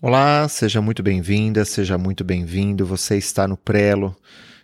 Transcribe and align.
Olá, 0.00 0.48
seja 0.48 0.80
muito 0.80 1.02
bem-vinda, 1.02 1.64
seja 1.64 1.98
muito 1.98 2.22
bem-vindo. 2.22 2.86
Você 2.86 3.16
está 3.16 3.48
no 3.48 3.56
Prelo 3.56 4.16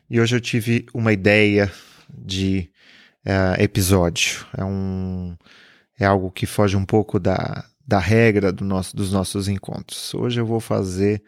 e 0.08 0.20
hoje 0.20 0.36
eu 0.36 0.40
tive 0.40 0.86
uma 0.94 1.12
ideia 1.12 1.72
de 2.08 2.70
uh, 3.26 3.60
episódio. 3.60 4.46
É, 4.56 4.64
um, 4.64 5.36
é 5.98 6.04
algo 6.06 6.30
que 6.30 6.46
foge 6.46 6.76
um 6.76 6.84
pouco 6.84 7.18
da, 7.18 7.64
da 7.84 7.98
regra 7.98 8.52
do 8.52 8.64
nosso, 8.64 8.94
dos 8.94 9.10
nossos 9.10 9.48
encontros. 9.48 10.14
Hoje 10.14 10.40
eu 10.40 10.46
vou 10.46 10.60
fazer, 10.60 11.20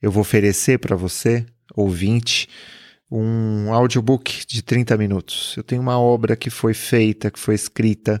eu 0.00 0.12
vou 0.12 0.20
oferecer 0.20 0.78
para 0.78 0.94
você, 0.94 1.44
ouvinte, 1.74 2.48
um 3.10 3.72
audiobook 3.74 4.46
de 4.46 4.62
30 4.62 4.96
minutos. 4.96 5.56
Eu 5.56 5.64
tenho 5.64 5.82
uma 5.82 5.98
obra 5.98 6.36
que 6.36 6.48
foi 6.48 6.74
feita, 6.74 7.28
que 7.28 7.40
foi 7.40 7.56
escrita 7.56 8.20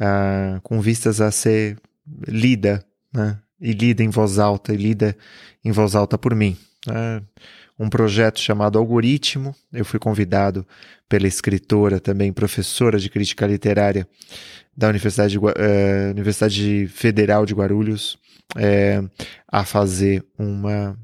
uh, 0.00 0.58
com 0.62 0.80
vistas 0.80 1.20
a 1.20 1.30
ser 1.30 1.78
lida, 2.26 2.82
né? 3.12 3.38
E 3.62 3.72
lida 3.72 4.02
em 4.02 4.10
voz 4.10 4.40
alta, 4.40 4.74
e 4.74 4.76
lida 4.76 5.16
em 5.64 5.70
voz 5.70 5.94
alta 5.94 6.18
por 6.18 6.34
mim. 6.34 6.56
É 6.90 7.22
um 7.78 7.88
projeto 7.88 8.38
chamado 8.40 8.78
Algoritmo. 8.78 9.54
Eu 9.72 9.84
fui 9.84 9.98
convidado 9.98 10.66
pela 11.08 11.26
escritora, 11.26 12.00
também 12.00 12.32
professora 12.32 12.98
de 12.98 13.08
crítica 13.08 13.46
literária 13.46 14.06
da 14.76 14.88
Universidade, 14.88 15.38
uh, 15.38 15.42
Universidade 16.10 16.88
Federal 16.88 17.44
de 17.44 17.54
Guarulhos, 17.54 18.18
é, 18.56 19.02
a 19.48 19.64
fazer 19.64 20.24
uma, 20.38 20.98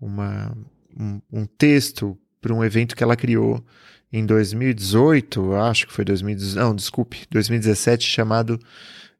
uma, 0.00 0.56
um, 0.98 1.20
um 1.32 1.46
texto 1.46 2.18
para 2.40 2.54
um 2.54 2.64
evento 2.64 2.96
que 2.96 3.02
ela 3.02 3.16
criou 3.16 3.64
em 4.12 4.26
2018, 4.26 5.54
acho 5.54 5.86
que 5.86 5.92
foi 5.92 6.04
2018, 6.04 6.56
não, 6.56 6.74
desculpe, 6.74 7.24
2017, 7.30 8.04
chamado 8.04 8.60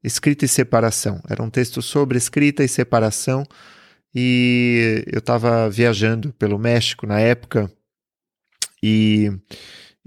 Escrita 0.02 0.44
e 0.44 0.48
Separação. 0.48 1.20
Era 1.28 1.42
um 1.42 1.50
texto 1.50 1.80
sobre 1.80 2.18
escrita 2.18 2.64
e 2.64 2.68
separação. 2.68 3.44
E 4.14 5.04
eu 5.10 5.20
estava 5.20 5.70
viajando 5.70 6.32
pelo 6.34 6.58
México 6.58 7.06
na 7.06 7.18
época 7.18 7.70
e, 8.82 9.30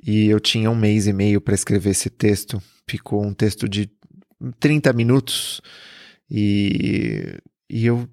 e 0.03 0.27
eu 0.27 0.39
tinha 0.39 0.69
um 0.69 0.75
mês 0.75 1.07
e 1.07 1.13
meio 1.13 1.41
para 1.41 1.55
escrever 1.55 1.91
esse 1.91 2.09
texto. 2.09 2.61
Ficou 2.87 3.25
um 3.25 3.33
texto 3.33 3.67
de 3.67 3.89
30 4.59 4.93
minutos 4.93 5.61
e, 6.29 7.37
e 7.69 7.85
eu 7.85 8.07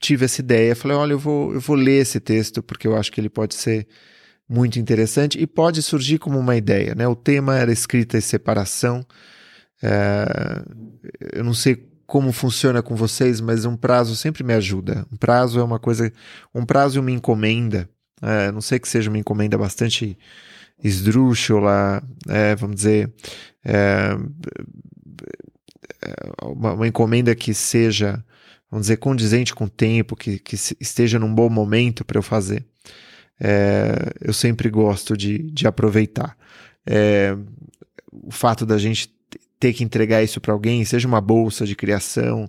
tive 0.00 0.24
essa 0.24 0.40
ideia. 0.40 0.76
Falei: 0.76 0.96
olha, 0.96 1.12
eu 1.12 1.18
vou, 1.18 1.54
eu 1.54 1.60
vou 1.60 1.76
ler 1.76 2.02
esse 2.02 2.20
texto 2.20 2.62
porque 2.62 2.86
eu 2.86 2.96
acho 2.96 3.10
que 3.12 3.20
ele 3.20 3.30
pode 3.30 3.54
ser 3.54 3.86
muito 4.48 4.78
interessante 4.78 5.38
e 5.38 5.46
pode 5.46 5.82
surgir 5.82 6.18
como 6.18 6.38
uma 6.38 6.56
ideia. 6.56 6.94
Né? 6.94 7.06
O 7.06 7.14
tema 7.16 7.56
era 7.56 7.72
escrita 7.72 8.18
e 8.18 8.22
separação. 8.22 9.06
É, 9.82 10.62
eu 11.34 11.44
não 11.44 11.54
sei 11.54 11.88
como 12.06 12.32
funciona 12.32 12.82
com 12.82 12.96
vocês, 12.96 13.40
mas 13.40 13.64
um 13.64 13.76
prazo 13.76 14.16
sempre 14.16 14.42
me 14.42 14.54
ajuda. 14.54 15.06
Um 15.12 15.16
prazo 15.16 15.60
é 15.60 15.62
uma 15.62 15.78
coisa. 15.78 16.10
Um 16.54 16.64
prazo 16.64 16.98
e 16.98 17.00
uma 17.00 17.10
encomenda. 17.10 17.88
É, 18.22 18.50
não 18.50 18.60
sei 18.60 18.78
que 18.78 18.88
seja 18.88 19.10
uma 19.10 19.18
encomenda 19.18 19.56
bastante 19.58 20.18
esdrúxula, 20.82 22.02
é, 22.28 22.56
vamos 22.56 22.76
dizer. 22.76 23.12
É, 23.64 24.16
é, 26.02 26.46
uma, 26.46 26.72
uma, 26.72 26.88
encomenda 26.88 27.34
que 27.34 27.52
seja, 27.52 28.24
vamos 28.70 28.86
dizer, 28.86 28.96
condizente 28.96 29.54
com 29.54 29.64
o 29.64 29.70
tempo, 29.70 30.16
que, 30.16 30.38
que 30.38 30.56
esteja 30.80 31.18
num 31.18 31.34
bom 31.34 31.50
momento 31.50 32.04
para 32.04 32.18
eu 32.18 32.22
fazer. 32.22 32.64
É, 33.40 34.12
eu 34.20 34.32
sempre 34.32 34.70
gosto 34.70 35.16
de, 35.16 35.38
de 35.50 35.66
aproveitar. 35.66 36.36
É, 36.86 37.36
o 38.10 38.30
fato 38.30 38.64
da 38.64 38.78
gente 38.78 39.17
ter 39.58 39.72
que 39.72 39.84
entregar 39.84 40.22
isso 40.22 40.40
para 40.40 40.52
alguém, 40.52 40.84
seja 40.84 41.08
uma 41.08 41.20
bolsa 41.20 41.66
de 41.66 41.74
criação, 41.74 42.48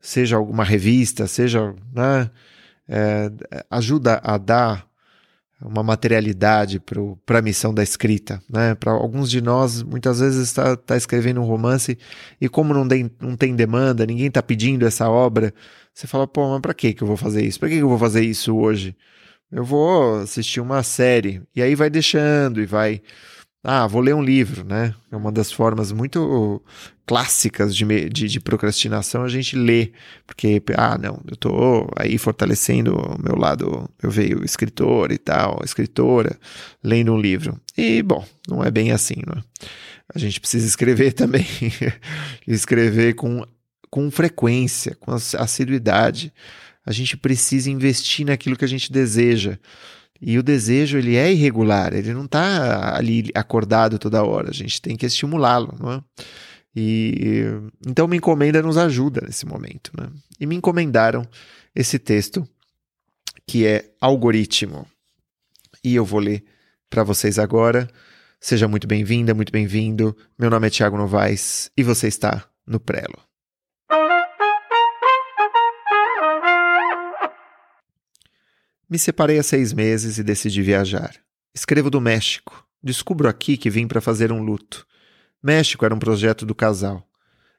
seja 0.00 0.36
alguma 0.36 0.64
revista, 0.64 1.26
seja. 1.26 1.74
Né, 1.92 2.30
é, 2.88 3.30
ajuda 3.70 4.20
a 4.24 4.38
dar 4.38 4.88
uma 5.60 5.82
materialidade 5.82 6.80
para 7.26 7.38
a 7.38 7.42
missão 7.42 7.74
da 7.74 7.82
escrita. 7.82 8.40
Né? 8.48 8.74
Para 8.74 8.92
alguns 8.92 9.28
de 9.30 9.40
nós, 9.40 9.82
muitas 9.82 10.20
vezes 10.20 10.48
está 10.48 10.76
tá 10.76 10.96
escrevendo 10.96 11.40
um 11.40 11.44
romance 11.44 11.98
e, 12.40 12.48
como 12.48 12.72
não, 12.72 12.86
tem, 12.86 13.10
não 13.20 13.36
tem 13.36 13.54
demanda, 13.54 14.06
ninguém 14.06 14.28
está 14.28 14.42
pedindo 14.42 14.86
essa 14.86 15.08
obra, 15.10 15.52
você 15.92 16.06
fala: 16.06 16.26
pô, 16.26 16.48
mas 16.52 16.60
para 16.60 16.74
que 16.74 16.96
eu 17.00 17.06
vou 17.06 17.16
fazer 17.16 17.44
isso? 17.44 17.58
Para 17.58 17.68
que 17.68 17.76
eu 17.76 17.88
vou 17.88 17.98
fazer 17.98 18.22
isso 18.22 18.56
hoje? 18.56 18.96
Eu 19.50 19.64
vou 19.64 20.20
assistir 20.20 20.60
uma 20.60 20.82
série. 20.82 21.42
E 21.56 21.62
aí 21.62 21.74
vai 21.74 21.90
deixando 21.90 22.60
e 22.60 22.66
vai 22.66 23.02
ah, 23.62 23.86
vou 23.86 24.00
ler 24.00 24.14
um 24.14 24.22
livro, 24.22 24.64
né? 24.64 24.94
É 25.10 25.16
uma 25.16 25.32
das 25.32 25.50
formas 25.50 25.90
muito 25.90 26.62
clássicas 27.06 27.74
de, 27.74 27.84
de, 28.08 28.28
de, 28.28 28.40
procrastinação 28.40 29.24
a 29.24 29.28
gente 29.28 29.56
lê, 29.56 29.92
porque, 30.26 30.62
ah, 30.76 30.96
não, 30.98 31.20
eu 31.28 31.36
tô 31.36 31.88
aí 31.96 32.18
fortalecendo 32.18 32.94
o 32.94 33.20
meu 33.20 33.34
lado, 33.34 33.90
eu 34.02 34.10
veio 34.10 34.44
escritor 34.44 35.10
e 35.10 35.18
tal, 35.18 35.60
escritora, 35.64 36.38
lendo 36.84 37.12
um 37.12 37.18
livro. 37.18 37.58
E, 37.76 38.02
bom, 38.02 38.24
não 38.46 38.62
é 38.62 38.70
bem 38.70 38.92
assim, 38.92 39.16
não 39.26 39.40
é? 39.40 39.42
A 40.14 40.18
gente 40.18 40.40
precisa 40.40 40.66
escrever 40.66 41.12
também, 41.14 41.46
escrever 42.46 43.14
com, 43.14 43.44
com 43.90 44.10
frequência, 44.10 44.96
com 45.00 45.12
assiduidade. 45.12 46.32
A 46.86 46.92
gente 46.92 47.16
precisa 47.16 47.70
investir 47.70 48.24
naquilo 48.26 48.56
que 48.56 48.64
a 48.64 48.68
gente 48.68 48.92
deseja. 48.92 49.58
E 50.20 50.38
o 50.38 50.42
desejo 50.42 50.98
ele 50.98 51.16
é 51.16 51.32
irregular, 51.32 51.94
ele 51.94 52.12
não 52.12 52.24
está 52.24 52.96
ali 52.96 53.30
acordado 53.34 53.98
toda 53.98 54.24
hora. 54.24 54.50
A 54.50 54.54
gente 54.54 54.82
tem 54.82 54.96
que 54.96 55.06
estimulá-lo, 55.06 55.74
não 55.78 55.92
é? 55.92 56.02
E 56.74 57.44
então 57.86 58.06
uma 58.06 58.16
encomenda 58.16 58.62
nos 58.62 58.76
ajuda 58.76 59.20
nesse 59.24 59.46
momento, 59.46 59.90
né? 59.96 60.08
E 60.38 60.46
me 60.46 60.56
encomendaram 60.56 61.26
esse 61.74 61.98
texto 61.98 62.46
que 63.46 63.66
é 63.66 63.90
algoritmo. 64.00 64.86
E 65.82 65.94
eu 65.94 66.04
vou 66.04 66.20
ler 66.20 66.44
para 66.90 67.02
vocês 67.04 67.38
agora. 67.38 67.88
Seja 68.40 68.68
muito 68.68 68.86
bem-vinda, 68.86 69.34
muito 69.34 69.52
bem-vindo. 69.52 70.16
Meu 70.38 70.50
nome 70.50 70.66
é 70.66 70.70
Tiago 70.70 70.96
Novaes 70.96 71.70
e 71.76 71.82
você 71.82 72.08
está 72.08 72.44
no 72.66 72.78
Prelo. 72.78 73.27
Me 78.90 78.98
separei 78.98 79.38
há 79.38 79.42
seis 79.42 79.72
meses 79.74 80.16
e 80.16 80.22
decidi 80.22 80.62
viajar. 80.62 81.14
Escrevo 81.54 81.90
do 81.90 82.00
México. 82.00 82.66
Descubro 82.82 83.28
aqui 83.28 83.58
que 83.58 83.68
vim 83.68 83.86
para 83.86 84.00
fazer 84.00 84.32
um 84.32 84.42
luto. 84.42 84.86
México 85.42 85.84
era 85.84 85.94
um 85.94 85.98
projeto 85.98 86.46
do 86.46 86.54
casal. 86.54 87.06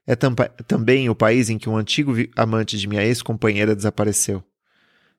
É 0.07 0.15
também 0.15 1.07
o 1.07 1.13
país 1.13 1.51
em 1.51 1.59
que 1.59 1.69
um 1.69 1.77
antigo 1.77 2.13
amante 2.35 2.79
de 2.79 2.87
minha 2.87 3.03
ex-companheira 3.03 3.75
desapareceu. 3.75 4.43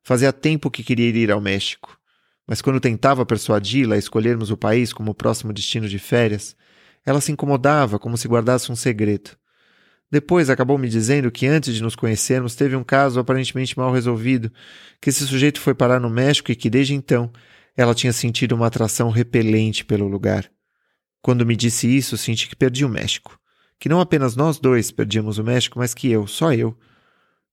Fazia 0.02 0.32
tempo 0.32 0.68
que 0.68 0.82
queria 0.82 1.08
ir 1.10 1.30
ao 1.30 1.40
México, 1.40 1.96
mas 2.44 2.60
quando 2.60 2.80
tentava 2.80 3.24
persuadi-la 3.24 3.94
a 3.94 3.98
escolhermos 3.98 4.50
o 4.50 4.56
país 4.56 4.92
como 4.92 5.14
próximo 5.14 5.52
destino 5.52 5.88
de 5.88 6.00
férias, 6.00 6.56
ela 7.06 7.20
se 7.20 7.30
incomodava 7.30 8.00
como 8.00 8.16
se 8.16 8.26
guardasse 8.26 8.72
um 8.72 8.76
segredo. 8.76 9.30
Depois 10.10 10.50
acabou 10.50 10.76
me 10.76 10.88
dizendo 10.88 11.30
que 11.30 11.46
antes 11.46 11.74
de 11.74 11.82
nos 11.82 11.94
conhecermos 11.94 12.56
teve 12.56 12.74
um 12.74 12.82
caso 12.82 13.20
aparentemente 13.20 13.78
mal 13.78 13.92
resolvido, 13.92 14.52
que 15.00 15.08
esse 15.08 15.26
sujeito 15.26 15.60
foi 15.60 15.74
parar 15.74 16.00
no 16.00 16.10
México 16.10 16.50
e 16.50 16.56
que 16.56 16.68
desde 16.68 16.94
então 16.94 17.32
ela 17.76 17.94
tinha 17.94 18.12
sentido 18.12 18.52
uma 18.52 18.66
atração 18.66 19.08
repelente 19.10 19.84
pelo 19.84 20.08
lugar. 20.08 20.50
Quando 21.22 21.46
me 21.46 21.54
disse 21.54 21.86
isso, 21.86 22.16
senti 22.16 22.48
que 22.48 22.56
perdi 22.56 22.84
o 22.84 22.88
México. 22.88 23.38
Que 23.78 23.88
não 23.88 24.00
apenas 24.00 24.34
nós 24.34 24.58
dois 24.58 24.90
perdíamos 24.90 25.38
o 25.38 25.44
México, 25.44 25.78
mas 25.78 25.94
que 25.94 26.10
eu, 26.10 26.26
só 26.26 26.52
eu, 26.52 26.76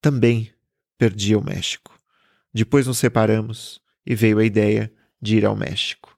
também 0.02 0.52
perdia 0.98 1.38
o 1.38 1.44
México. 1.44 1.98
Depois 2.54 2.88
nos 2.88 2.98
separamos 2.98 3.80
e 4.06 4.16
veio 4.16 4.40
a 4.40 4.44
ideia 4.44 4.92
de 5.22 5.38
ir 5.38 5.46
ao 5.46 5.56
México. 5.56 6.18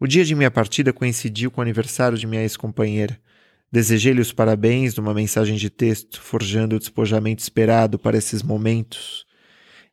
O 0.00 0.06
dia 0.06 0.24
de 0.24 0.34
minha 0.34 0.50
partida 0.50 0.92
coincidiu 0.92 1.50
com 1.50 1.60
o 1.60 1.62
aniversário 1.62 2.16
de 2.16 2.26
minha 2.26 2.42
ex-companheira. 2.42 3.20
Desejei-lhe 3.70 4.20
os 4.20 4.32
parabéns 4.32 4.96
numa 4.96 5.12
mensagem 5.12 5.56
de 5.56 5.68
texto, 5.68 6.20
forjando 6.20 6.76
o 6.76 6.78
despojamento 6.78 7.42
esperado 7.42 7.98
para 7.98 8.16
esses 8.16 8.42
momentos. 8.42 9.26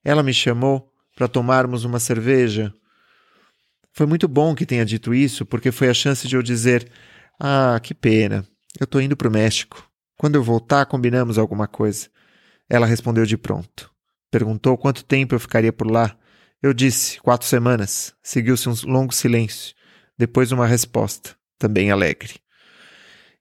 Ela 0.03 0.23
me 0.23 0.33
chamou 0.33 0.91
para 1.15 1.27
tomarmos 1.27 1.83
uma 1.83 1.99
cerveja. 1.99 2.73
Foi 3.91 4.05
muito 4.05 4.27
bom 4.27 4.55
que 4.55 4.65
tenha 4.65 4.85
dito 4.85 5.13
isso, 5.13 5.45
porque 5.45 5.71
foi 5.71 5.89
a 5.89 5.93
chance 5.93 6.27
de 6.27 6.35
eu 6.35 6.41
dizer: 6.41 6.89
Ah, 7.39 7.79
que 7.81 7.93
pena, 7.93 8.47
eu 8.79 8.85
estou 8.85 9.01
indo 9.01 9.17
para 9.17 9.27
o 9.27 9.31
México. 9.31 9.89
Quando 10.17 10.35
eu 10.35 10.43
voltar, 10.43 10.85
combinamos 10.85 11.37
alguma 11.37 11.67
coisa. 11.67 12.07
Ela 12.69 12.85
respondeu 12.85 13.25
de 13.25 13.37
pronto. 13.37 13.91
Perguntou 14.31 14.77
quanto 14.77 15.03
tempo 15.03 15.35
eu 15.35 15.39
ficaria 15.39 15.73
por 15.73 15.89
lá. 15.89 16.17
Eu 16.61 16.73
disse: 16.73 17.19
quatro 17.19 17.47
semanas. 17.47 18.13
Seguiu-se 18.23 18.69
um 18.69 18.73
longo 18.85 19.13
silêncio. 19.13 19.75
Depois, 20.17 20.53
uma 20.53 20.65
resposta, 20.65 21.35
também 21.59 21.91
alegre. 21.91 22.44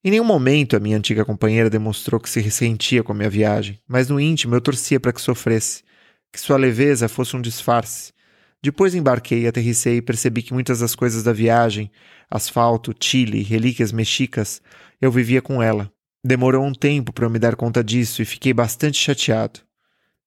Em 0.07 0.11
nenhum 0.11 0.25
momento 0.25 0.77
a 0.77 0.81
minha 0.81 0.99
antiga 0.99 1.25
companheira 1.25 1.71
demonstrou 1.71 2.21
que 2.21 2.29
se 2.29 2.39
ressentia 2.39 3.03
com 3.03 3.13
a 3.13 3.15
minha 3.15 3.31
viagem, 3.31 3.81
mas 3.89 4.11
no 4.11 4.21
íntimo 4.21 4.55
eu 4.55 4.61
torcia 4.61 5.01
para 5.01 5.15
que 5.15 5.21
sofresse, 5.21 5.83
que 6.31 6.39
sua 6.39 6.59
leveza 6.59 7.09
fosse 7.09 7.35
um 7.35 7.41
disfarce. 7.41 8.13
Depois 8.63 8.95
embarquei 8.95 9.47
aterrissei 9.47 9.97
e 9.97 10.03
percebi 10.03 10.43
que 10.43 10.53
muitas 10.53 10.81
das 10.81 10.95
coisas 10.95 11.23
da 11.23 11.33
viagem, 11.33 11.91
asfalto, 12.31 12.95
Chile, 13.01 13.43
relíquias 13.43 13.93
mexicas, 13.93 14.61
eu 15.01 15.11
vivia 15.11 15.41
com 15.41 15.63
ela. 15.63 15.91
Demorou 16.23 16.67
um 16.67 16.75
tempo 16.75 17.11
para 17.11 17.25
eu 17.25 17.31
me 17.31 17.39
dar 17.39 17.57
conta 17.57 17.83
disso 17.83 18.21
e 18.21 18.27
fiquei 18.27 18.53
bastante 18.53 18.99
chateado. 18.99 19.61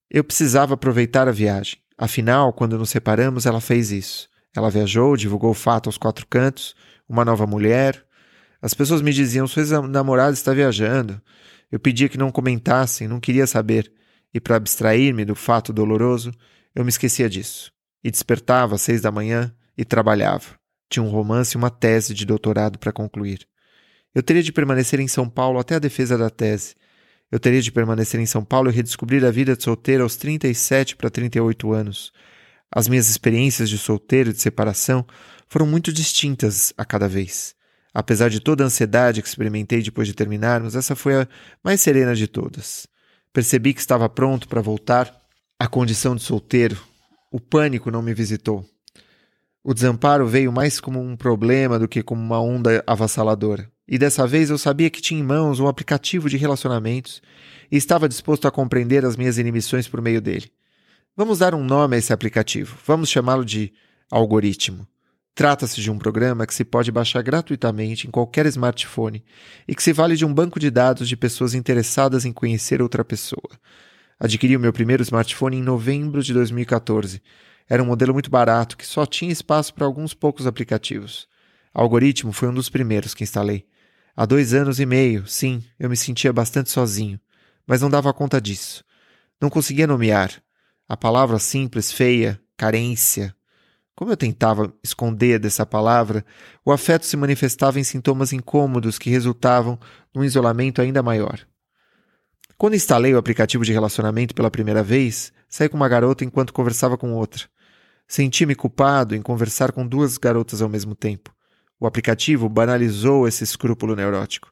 Eu 0.09 0.24
precisava 0.24 0.74
aproveitar 0.74 1.27
a 1.27 1.31
viagem. 1.31 1.77
Afinal, 1.95 2.51
quando 2.51 2.79
nos 2.79 2.89
separamos, 2.89 3.45
ela 3.45 3.62
fez 3.62 3.91
isso. 3.91 4.27
Ela 4.56 4.71
viajou, 4.71 5.15
divulgou 5.15 5.51
o 5.51 5.56
fato 5.56 5.88
aos 5.88 6.00
quatro 6.00 6.25
cantos, 6.27 6.75
uma 7.07 7.24
nova 7.24 7.45
mulher. 7.45 8.06
As 8.62 8.74
pessoas 8.74 9.01
me 9.01 9.13
diziam: 9.13 9.48
sua 9.48 9.88
namorada 9.88 10.33
está 10.33 10.54
viajando. 10.54 11.21
Eu 11.71 11.80
pedia 11.80 12.09
que 12.09 12.18
não 12.18 12.31
comentassem, 12.31 13.07
não 13.07 13.19
queria 13.19 13.45
saber. 13.45 13.92
E 14.33 14.39
para 14.39 14.56
abstrair-me 14.56 15.25
do 15.25 15.36
fato 15.36 15.74
doloroso, 15.74 16.31
eu 16.74 16.83
me 16.83 16.89
esquecia 16.89 17.30
disso. 17.30 17.71
E 18.04 18.12
despertava 18.12 18.75
às 18.75 18.81
seis 18.81 19.01
da 19.01 19.12
manhã 19.12 19.54
e 19.77 19.83
trabalhava. 19.83 20.57
Tinha 20.89 21.04
um 21.04 21.09
romance 21.09 21.56
e 21.56 21.57
uma 21.57 21.69
tese 21.69 22.13
de 22.13 22.25
doutorado 22.25 22.80
para 22.80 22.92
concluir. 22.92 23.48
Eu 24.15 24.24
teria 24.24 24.42
de 24.42 24.51
permanecer 24.51 25.00
em 25.00 25.07
São 25.07 25.30
Paulo 25.30 25.60
até 25.60 25.75
a 25.75 25.80
defesa 25.80 26.18
da 26.18 26.30
tese. 26.30 26.75
Eu 27.30 27.39
teria 27.39 27.62
de 27.62 27.71
permanecer 27.71 28.19
em 28.19 28.25
São 28.25 28.44
Paulo 28.44 28.69
e 28.69 28.74
redescobrir 28.74 29.24
a 29.25 29.31
vida 29.31 29.56
de 29.56 29.63
solteiro 29.63 30.03
aos 30.03 30.15
37 30.15 30.95
para 30.95 31.10
38 31.10 31.74
anos. 31.74 32.13
As 32.71 32.88
minhas 32.88 33.10
experiências 33.10 33.69
de 33.69 33.77
solteiro 33.77 34.30
e 34.30 34.33
de 34.33 34.42
separação 34.42 35.06
foram 35.48 35.65
muito 35.65 35.92
distintas 35.92 36.74
a 36.77 36.86
cada 36.86 37.07
vez. 37.07 37.56
Apesar 38.00 38.30
de 38.30 38.40
toda 38.40 38.64
a 38.64 38.68
ansiedade 38.68 39.24
que 39.24 39.28
experimentei 39.28 39.82
depois 39.82 40.08
de 40.08 40.14
terminarmos, 40.14 40.76
essa 40.76 40.96
foi 40.96 41.16
a 41.16 41.28
mais 41.64 41.82
serena 41.82 42.14
de 42.14 42.28
todas. 42.28 42.86
Percebi 43.34 43.74
que 43.74 43.80
estava 43.80 44.08
pronto 44.08 44.48
para 44.48 44.62
voltar 44.62 45.12
à 45.60 45.68
condição 45.68 46.16
de 46.16 46.22
solteiro. 46.22 46.80
O 47.32 47.40
pânico 47.40 47.90
não 47.90 48.04
me 48.04 48.14
visitou. 48.14 48.64
O 49.64 49.74
desamparo 49.74 50.28
veio 50.28 50.52
mais 50.52 50.80
como 50.80 51.02
um 51.02 51.18
problema 51.18 51.80
do 51.80 51.88
que 51.88 52.04
como 52.04 52.22
uma 52.22 52.40
onda 52.40 52.84
avassaladora. 52.86 53.68
E 53.88 53.98
dessa 53.98 54.28
vez 54.28 54.52
eu 54.52 54.60
sabia 54.60 54.92
que 54.92 55.02
tinha 55.02 55.20
em 55.20 55.24
mãos 55.24 55.60
um 55.60 55.68
aplicativo 55.68 56.30
de 56.30 56.38
relacionamentos 56.38 57.20
e 57.72 57.78
estava 57.78 58.08
disposto 58.08 58.48
a 58.48 58.52
compreender 58.52 59.06
as 59.06 59.18
minhas 59.18 59.40
inibições 59.40 59.88
por 59.88 60.04
meio 60.04 60.22
dele. 60.22 60.52
Vamos 61.16 61.40
dar 61.40 61.56
um 61.56 61.64
nome 61.64 61.96
a 61.96 61.98
esse 61.98 62.14
aplicativo. 62.14 62.78
Vamos 62.86 63.10
chamá-lo 63.10 63.44
de 63.44 63.74
algoritmo. 64.12 64.88
Trata-se 65.38 65.80
de 65.80 65.92
um 65.92 66.00
programa 66.00 66.48
que 66.48 66.54
se 66.56 66.66
pode 66.66 66.92
baixar 66.92 67.22
gratuitamente 67.22 68.07
em 68.07 68.10
qualquer 68.10 68.48
smartphone 68.48 69.24
e 69.68 69.75
que 69.75 69.84
se 69.84 69.94
vale 69.94 70.16
de 70.16 70.25
um 70.25 70.34
banco 70.34 70.60
de 70.60 70.72
dados 70.72 71.07
de 71.07 71.16
pessoas 71.16 71.54
interessadas 71.54 72.25
em 72.25 72.34
conhecer 72.34 72.81
outra 72.81 73.06
pessoa. 73.06 73.48
Adquiri 74.19 74.57
o 74.57 74.60
meu 74.60 74.74
primeiro 74.74 75.04
smartphone 75.04 75.57
em 75.57 75.62
novembro 75.62 76.24
de 76.24 76.34
2014. 76.34 77.22
Era 77.69 77.84
um 77.84 77.86
modelo 77.86 78.13
muito 78.13 78.31
barato 78.31 78.75
que 78.75 78.88
só 78.88 79.06
tinha 79.06 79.31
espaço 79.31 79.75
para 79.75 79.86
alguns 79.86 80.12
poucos 80.12 80.48
aplicativos. 80.48 81.28
Algoritmo 81.72 82.34
foi 82.34 82.50
um 82.50 82.54
dos 82.56 82.68
primeiros 82.68 83.13
que 83.13 83.24
instalei. 83.24 83.68
Há 84.16 84.25
dois 84.25 84.56
anos 84.56 84.80
e 84.80 84.88
meio, 84.88 85.28
sim, 85.28 85.63
eu 85.80 85.88
me 85.88 85.95
sentia 85.95 86.34
bastante 86.34 86.72
sozinho, 86.72 87.19
mas 87.68 87.80
não 87.80 87.92
dava 87.92 88.12
conta 88.12 88.42
disso. 88.42 88.84
Não 89.39 89.51
conseguia 89.51 89.86
nomear. 89.86 90.31
A 90.89 90.98
palavra 90.98 91.38
simples, 91.38 91.92
feia, 91.92 92.42
carência. 92.57 93.37
Como 93.98 94.12
eu 94.12 94.16
tentava 94.16 94.72
esconder 94.84 95.40
dessa 95.40 95.66
palavra, 95.66 96.24
o 96.64 96.72
afeto 96.72 97.04
se 97.04 97.18
manifestava 97.18 97.80
em 97.80 97.84
sintomas 97.84 98.32
incômodos 98.32 99.00
que 99.00 99.10
resultavam 99.10 99.80
num 100.14 100.24
isolamento 100.24 100.84
ainda 100.84 101.02
maior. 101.02 101.40
Quando 102.60 102.76
instalei 102.76 103.16
o 103.16 103.18
aplicativo 103.18 103.66
de 103.66 103.74
relacionamento 103.74 104.36
pela 104.36 104.52
primeira 104.52 104.84
vez, 104.84 105.34
saí 105.50 105.68
com 105.68 105.76
uma 105.76 105.90
garota 105.90 106.24
enquanto 106.24 106.54
conversava 106.54 106.96
com 106.96 107.12
outra. 107.12 107.46
Senti-me 108.08 108.54
culpado 108.54 109.16
em 109.16 109.22
conversar 109.22 109.72
com 109.72 109.88
duas 109.88 110.16
garotas 110.20 110.62
ao 110.62 110.70
mesmo 110.70 110.94
tempo. 110.94 111.34
O 111.80 111.88
aplicativo 111.88 112.48
banalizou 112.48 113.28
esse 113.28 113.44
escrúpulo 113.44 113.96
neurótico. 113.96 114.52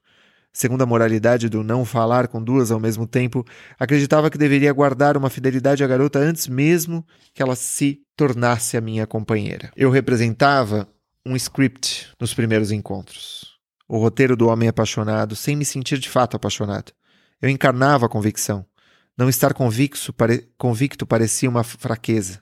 Segundo 0.56 0.84
a 0.84 0.86
moralidade 0.86 1.50
do 1.50 1.66
não 1.66 1.84
falar 1.84 2.30
com 2.30 2.42
duas 2.42 2.72
ao 2.72 2.80
mesmo 2.80 3.06
tempo, 3.06 3.46
acreditava 3.78 4.30
que 4.30 4.38
deveria 4.38 4.72
guardar 4.72 5.18
uma 5.18 5.30
fidelidade 5.30 5.84
à 5.84 5.88
garota 5.88 6.18
antes 6.18 6.48
mesmo 6.48 7.06
que 7.34 7.44
ela 7.44 7.58
se 7.58 8.00
tornasse 8.16 8.78
a 8.78 8.82
minha 8.82 9.06
companheira. 9.06 9.70
Eu 9.76 9.90
representava 9.90 10.88
um 11.26 11.36
script 11.36 12.08
nos 12.18 12.34
primeiros 12.34 12.72
encontros. 12.72 13.58
O 13.86 13.98
roteiro 13.98 14.38
do 14.38 14.48
homem 14.48 14.70
apaixonado, 14.70 15.36
sem 15.36 15.58
me 15.58 15.66
sentir 15.66 15.98
de 15.98 16.08
fato 16.08 16.38
apaixonado. 16.38 16.94
Eu 17.42 17.50
encarnava 17.50 18.06
a 18.06 18.10
convicção. 18.10 18.66
Não 19.18 19.28
estar 19.28 19.54
convicto, 19.54 20.14
pare... 20.14 20.48
convicto 20.58 21.06
parecia 21.06 21.50
uma 21.50 21.66
fraqueza. 21.66 22.42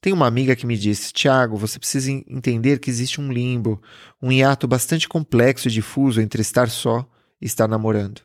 Tem 0.00 0.12
uma 0.12 0.26
amiga 0.26 0.56
que 0.56 0.66
me 0.66 0.76
disse: 0.76 1.12
Tiago, 1.12 1.56
você 1.56 1.78
precisa 1.78 2.10
entender 2.10 2.80
que 2.80 2.90
existe 2.90 3.20
um 3.20 3.30
limbo, 3.30 3.80
um 4.20 4.32
hiato 4.32 4.66
bastante 4.66 5.08
complexo 5.08 5.68
e 5.68 5.70
difuso 5.70 6.20
entre 6.20 6.42
estar 6.42 6.68
só 6.68 7.08
estar 7.46 7.68
namorando. 7.68 8.22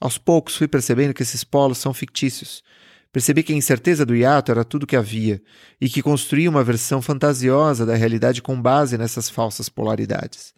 Aos 0.00 0.18
poucos 0.18 0.56
fui 0.56 0.66
percebendo 0.66 1.14
que 1.14 1.22
esses 1.22 1.44
polos 1.44 1.78
são 1.78 1.94
fictícios. 1.94 2.62
Percebi 3.12 3.42
que 3.42 3.52
a 3.52 3.56
incerteza 3.56 4.06
do 4.06 4.16
hiato 4.16 4.50
era 4.50 4.64
tudo 4.64 4.86
que 4.86 4.96
havia 4.96 5.40
e 5.80 5.88
que 5.88 6.02
construía 6.02 6.48
uma 6.48 6.64
versão 6.64 7.02
fantasiosa 7.02 7.84
da 7.84 7.94
realidade 7.94 8.40
com 8.40 8.60
base 8.60 8.96
nessas 8.96 9.28
falsas 9.28 9.68
polaridades. 9.68 10.54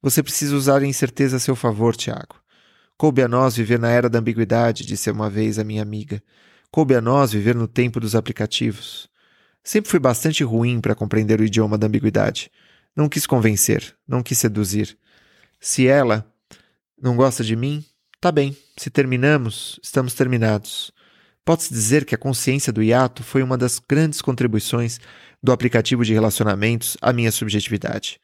Você 0.00 0.22
precisa 0.22 0.56
usar 0.56 0.82
a 0.82 0.86
incerteza 0.86 1.36
a 1.36 1.40
seu 1.40 1.54
favor, 1.54 1.94
Tiago. 1.94 2.42
Coube 2.96 3.22
a 3.22 3.28
nós 3.28 3.56
viver 3.56 3.78
na 3.78 3.90
era 3.90 4.08
da 4.08 4.18
ambiguidade, 4.18 4.86
disse 4.86 5.10
uma 5.10 5.28
vez 5.28 5.58
a 5.58 5.64
minha 5.64 5.82
amiga. 5.82 6.22
Coube 6.70 6.94
a 6.94 7.00
nós 7.00 7.32
viver 7.32 7.54
no 7.54 7.68
tempo 7.68 8.00
dos 8.00 8.14
aplicativos. 8.14 9.08
Sempre 9.62 9.90
fui 9.90 10.00
bastante 10.00 10.42
ruim 10.42 10.80
para 10.80 10.94
compreender 10.94 11.40
o 11.40 11.44
idioma 11.44 11.76
da 11.76 11.86
ambiguidade. 11.86 12.50
Não 12.96 13.08
quis 13.08 13.26
convencer, 13.26 13.94
não 14.08 14.22
quis 14.22 14.38
seduzir. 14.38 14.96
Se 15.60 15.86
ela 15.86 16.31
não 17.02 17.16
gosta 17.16 17.42
de 17.42 17.56
mim, 17.56 17.84
tá 18.20 18.30
bem. 18.30 18.56
Se 18.76 18.88
terminamos, 18.88 19.80
estamos 19.82 20.14
terminados. 20.14 20.92
Pode-se 21.44 21.74
dizer 21.74 22.04
que 22.04 22.14
a 22.14 22.18
consciência 22.18 22.72
do 22.72 22.80
hiato 22.80 23.24
foi 23.24 23.42
uma 23.42 23.58
das 23.58 23.80
grandes 23.80 24.22
contribuições 24.22 25.00
do 25.42 25.50
aplicativo 25.50 26.04
de 26.04 26.14
relacionamentos 26.14 26.96
à 27.02 27.12
minha 27.12 27.32
subjetividade. 27.32 28.20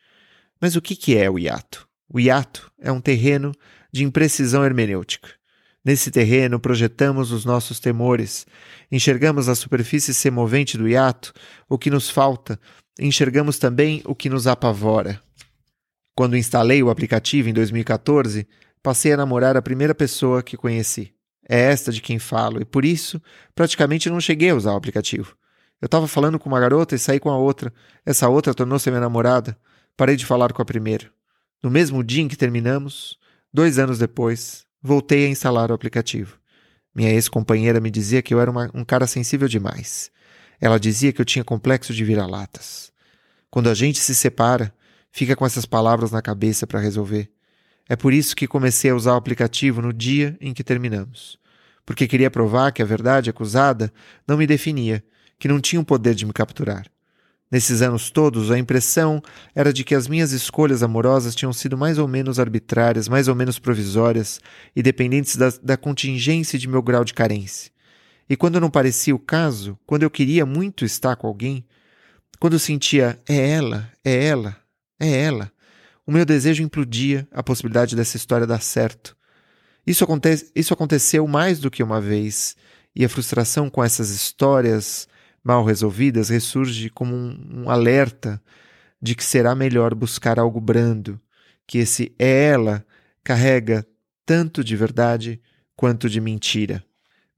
Mas 0.60 0.76
o 0.76 0.80
que 0.80 1.16
é 1.16 1.28
o 1.28 1.36
hiato? 1.36 1.88
O 2.08 2.20
hiato 2.20 2.70
é 2.80 2.92
um 2.92 3.00
terreno 3.00 3.52
de 3.92 4.04
imprecisão 4.04 4.64
hermenêutica. 4.64 5.28
Nesse 5.84 6.10
terreno 6.10 6.60
projetamos 6.60 7.32
os 7.32 7.44
nossos 7.44 7.80
temores, 7.80 8.46
enxergamos 8.92 9.48
a 9.48 9.54
superfície 9.56 10.14
semovente 10.14 10.78
do 10.78 10.88
hiato, 10.88 11.32
o 11.68 11.76
que 11.76 11.90
nos 11.90 12.08
falta, 12.08 12.60
enxergamos 13.00 13.58
também 13.58 14.02
o 14.04 14.14
que 14.14 14.28
nos 14.28 14.46
apavora. 14.46 15.20
Quando 16.14 16.36
instalei 16.36 16.82
o 16.82 16.90
aplicativo 16.90 17.48
em 17.48 17.52
2014, 17.52 18.46
passei 18.88 19.12
a 19.12 19.16
namorar 19.18 19.54
a 19.54 19.62
primeira 19.62 19.94
pessoa 19.94 20.42
que 20.42 20.56
conheci. 20.56 21.12
É 21.46 21.58
esta 21.60 21.92
de 21.92 22.00
quem 22.00 22.18
falo, 22.18 22.60
e 22.60 22.64
por 22.64 22.84
isso 22.84 23.20
praticamente 23.54 24.08
não 24.08 24.20
cheguei 24.20 24.50
a 24.50 24.54
usar 24.54 24.72
o 24.72 24.76
aplicativo. 24.76 25.36
Eu 25.80 25.86
estava 25.86 26.08
falando 26.08 26.38
com 26.38 26.48
uma 26.48 26.58
garota 26.58 26.94
e 26.94 26.98
saí 26.98 27.20
com 27.20 27.30
a 27.30 27.36
outra. 27.36 27.72
Essa 28.04 28.28
outra 28.28 28.54
tornou-se 28.54 28.90
minha 28.90 29.00
namorada. 29.00 29.58
Parei 29.96 30.16
de 30.16 30.24
falar 30.24 30.52
com 30.52 30.62
a 30.62 30.64
primeira. 30.64 31.10
No 31.62 31.70
mesmo 31.70 32.02
dia 32.02 32.22
em 32.22 32.28
que 32.28 32.36
terminamos, 32.36 33.18
dois 33.52 33.78
anos 33.78 33.98
depois, 33.98 34.66
Voltei 34.80 35.26
a 35.26 35.28
instalar 35.28 35.70
o 35.70 35.74
aplicativo. 35.74 36.38
Minha 36.94 37.10
ex-companheira 37.10 37.80
me 37.80 37.90
dizia 37.90 38.22
que 38.22 38.32
eu 38.32 38.40
era 38.40 38.50
uma, 38.50 38.70
um 38.72 38.84
cara 38.84 39.06
sensível 39.06 39.48
demais. 39.48 40.10
Ela 40.60 40.78
dizia 40.78 41.12
que 41.12 41.20
eu 41.20 41.24
tinha 41.24 41.44
complexo 41.44 41.92
de 41.92 42.04
vira-latas. 42.04 42.92
Quando 43.50 43.68
a 43.68 43.74
gente 43.74 43.98
se 43.98 44.14
separa, 44.14 44.72
fica 45.10 45.34
com 45.34 45.44
essas 45.44 45.66
palavras 45.66 46.12
na 46.12 46.22
cabeça 46.22 46.66
para 46.66 46.80
resolver. 46.80 47.28
É 47.88 47.96
por 47.96 48.12
isso 48.12 48.36
que 48.36 48.46
comecei 48.46 48.90
a 48.90 48.94
usar 48.94 49.14
o 49.14 49.16
aplicativo 49.16 49.80
no 49.80 49.92
dia 49.92 50.36
em 50.40 50.52
que 50.52 50.62
terminamos. 50.62 51.38
Porque 51.86 52.06
queria 52.06 52.30
provar 52.30 52.70
que 52.70 52.82
a 52.82 52.84
verdade 52.84 53.30
acusada 53.30 53.92
não 54.26 54.36
me 54.36 54.46
definia, 54.46 55.02
que 55.38 55.48
não 55.48 55.60
tinha 55.60 55.80
o 55.80 55.84
poder 55.84 56.14
de 56.14 56.26
me 56.26 56.32
capturar. 56.32 56.86
Nesses 57.50 57.80
anos 57.80 58.10
todos, 58.10 58.50
a 58.50 58.58
impressão 58.58 59.22
era 59.54 59.72
de 59.72 59.82
que 59.82 59.94
as 59.94 60.06
minhas 60.06 60.32
escolhas 60.32 60.82
amorosas 60.82 61.34
tinham 61.34 61.52
sido 61.52 61.78
mais 61.78 61.96
ou 61.96 62.06
menos 62.06 62.38
arbitrárias, 62.38 63.08
mais 63.08 63.26
ou 63.26 63.34
menos 63.34 63.58
provisórias 63.58 64.38
e 64.76 64.82
dependentes 64.82 65.34
da, 65.34 65.50
da 65.62 65.76
contingência 65.76 66.58
de 66.58 66.68
meu 66.68 66.82
grau 66.82 67.04
de 67.04 67.14
carência. 67.14 67.72
E 68.28 68.36
quando 68.36 68.60
não 68.60 68.68
parecia 68.68 69.14
o 69.14 69.18
caso, 69.18 69.78
quando 69.86 70.02
eu 70.02 70.10
queria 70.10 70.44
muito 70.44 70.84
estar 70.84 71.16
com 71.16 71.26
alguém, 71.26 71.64
quando 72.38 72.58
sentia 72.58 73.18
é 73.26 73.52
ela, 73.52 73.90
é 74.04 74.26
ela, 74.26 74.56
é 75.00 75.22
ela, 75.22 75.50
o 76.08 76.10
meu 76.10 76.24
desejo 76.24 76.62
implodia 76.62 77.28
a 77.30 77.42
possibilidade 77.42 77.94
dessa 77.94 78.16
história 78.16 78.46
dar 78.46 78.62
certo. 78.62 79.14
Isso, 79.86 80.02
aconte 80.02 80.50
isso 80.56 80.72
aconteceu 80.72 81.28
mais 81.28 81.60
do 81.60 81.70
que 81.70 81.82
uma 81.82 82.00
vez, 82.00 82.56
e 82.96 83.04
a 83.04 83.10
frustração 83.10 83.68
com 83.68 83.84
essas 83.84 84.08
histórias 84.08 85.06
mal 85.44 85.62
resolvidas 85.66 86.30
ressurge 86.30 86.88
como 86.88 87.14
um, 87.14 87.64
um 87.64 87.70
alerta 87.70 88.40
de 89.02 89.14
que 89.14 89.22
será 89.22 89.54
melhor 89.54 89.94
buscar 89.94 90.38
algo 90.38 90.62
brando, 90.62 91.20
que 91.66 91.76
esse 91.76 92.10
é 92.18 92.44
ela 92.44 92.82
carrega 93.22 93.86
tanto 94.24 94.64
de 94.64 94.74
verdade 94.76 95.38
quanto 95.76 96.08
de 96.08 96.22
mentira. 96.22 96.82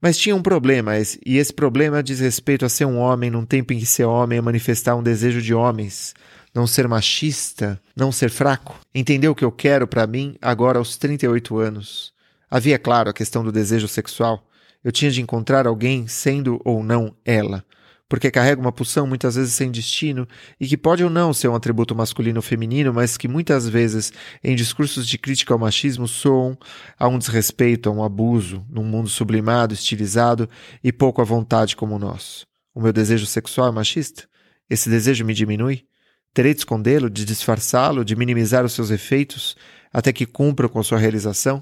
Mas 0.01 0.17
tinha 0.17 0.33
um 0.33 0.41
problema, 0.41 0.93
e 1.25 1.37
esse 1.37 1.51
problema 1.51 2.01
diz 2.01 2.21
respeito 2.21 2.65
a 2.65 2.69
ser 2.69 2.85
um 2.85 2.99
homem 2.99 3.29
num 3.29 3.45
tempo 3.45 3.73
em 3.73 3.79
que 3.79 3.85
ser 3.85 4.05
homem 4.05 4.37
é 4.37 4.41
manifestar 4.41 4.95
um 4.95 5.03
desejo 5.03 5.41
de 5.41 5.53
homens, 5.53 6.15
não 6.53 6.67
ser 6.67 6.87
machista, 6.87 7.81
não 7.95 8.11
ser 8.11 8.29
fraco. 8.29 8.79
Entender 8.93 9.27
o 9.27 9.35
que 9.35 9.45
eu 9.45 9.51
quero 9.51 9.87
para 9.87 10.07
mim 10.07 10.35
agora 10.41 10.77
aos 10.77 10.97
38 10.97 11.57
anos. 11.57 12.13
Havia, 12.49 12.77
claro, 12.77 13.09
a 13.09 13.13
questão 13.13 13.43
do 13.43 13.51
desejo 13.51 13.87
sexual, 13.87 14.47
Eu 14.83 14.91
tinha 14.91 15.11
de 15.11 15.21
encontrar 15.21 15.67
alguém, 15.67 16.07
sendo 16.07 16.59
ou 16.65 16.83
não 16.83 17.15
ela, 17.23 17.63
porque 18.09 18.31
carrega 18.31 18.59
uma 18.59 18.71
pulsão 18.71 19.05
muitas 19.05 19.35
vezes 19.35 19.53
sem 19.53 19.69
destino 19.69 20.27
e 20.59 20.67
que 20.67 20.75
pode 20.75 21.03
ou 21.03 21.09
não 21.09 21.31
ser 21.33 21.49
um 21.49 21.55
atributo 21.55 21.95
masculino 21.95 22.39
ou 22.39 22.41
feminino, 22.41 22.91
mas 22.91 23.15
que 23.15 23.27
muitas 23.27 23.69
vezes, 23.69 24.11
em 24.43 24.55
discursos 24.55 25.07
de 25.07 25.19
crítica 25.19 25.53
ao 25.53 25.59
machismo, 25.59 26.07
soam 26.07 26.57
a 26.97 27.07
um 27.07 27.19
desrespeito, 27.19 27.89
a 27.89 27.91
um 27.91 28.03
abuso, 28.03 28.65
num 28.67 28.83
mundo 28.83 29.07
sublimado, 29.07 29.75
estilizado 29.75 30.49
e 30.83 30.91
pouco 30.91 31.21
à 31.21 31.23
vontade 31.23 31.75
como 31.75 31.95
o 31.95 31.99
nosso. 31.99 32.41
O 32.73 32.81
meu 32.81 32.91
desejo 32.91 33.27
sexual 33.27 33.69
é 33.69 33.71
machista? 33.71 34.27
Esse 34.67 34.89
desejo 34.89 35.23
me 35.23 35.33
diminui? 35.33 35.85
Terei 36.33 36.53
de 36.53 36.59
escondê-lo, 36.59 37.09
de 37.09 37.25
disfarçá-lo, 37.25 38.05
de 38.05 38.15
minimizar 38.15 38.63
os 38.63 38.71
seus 38.71 38.89
efeitos 38.89 39.55
até 39.91 40.13
que 40.13 40.25
cumpra 40.25 40.69
com 40.69 40.81
sua 40.81 40.97
realização? 40.97 41.61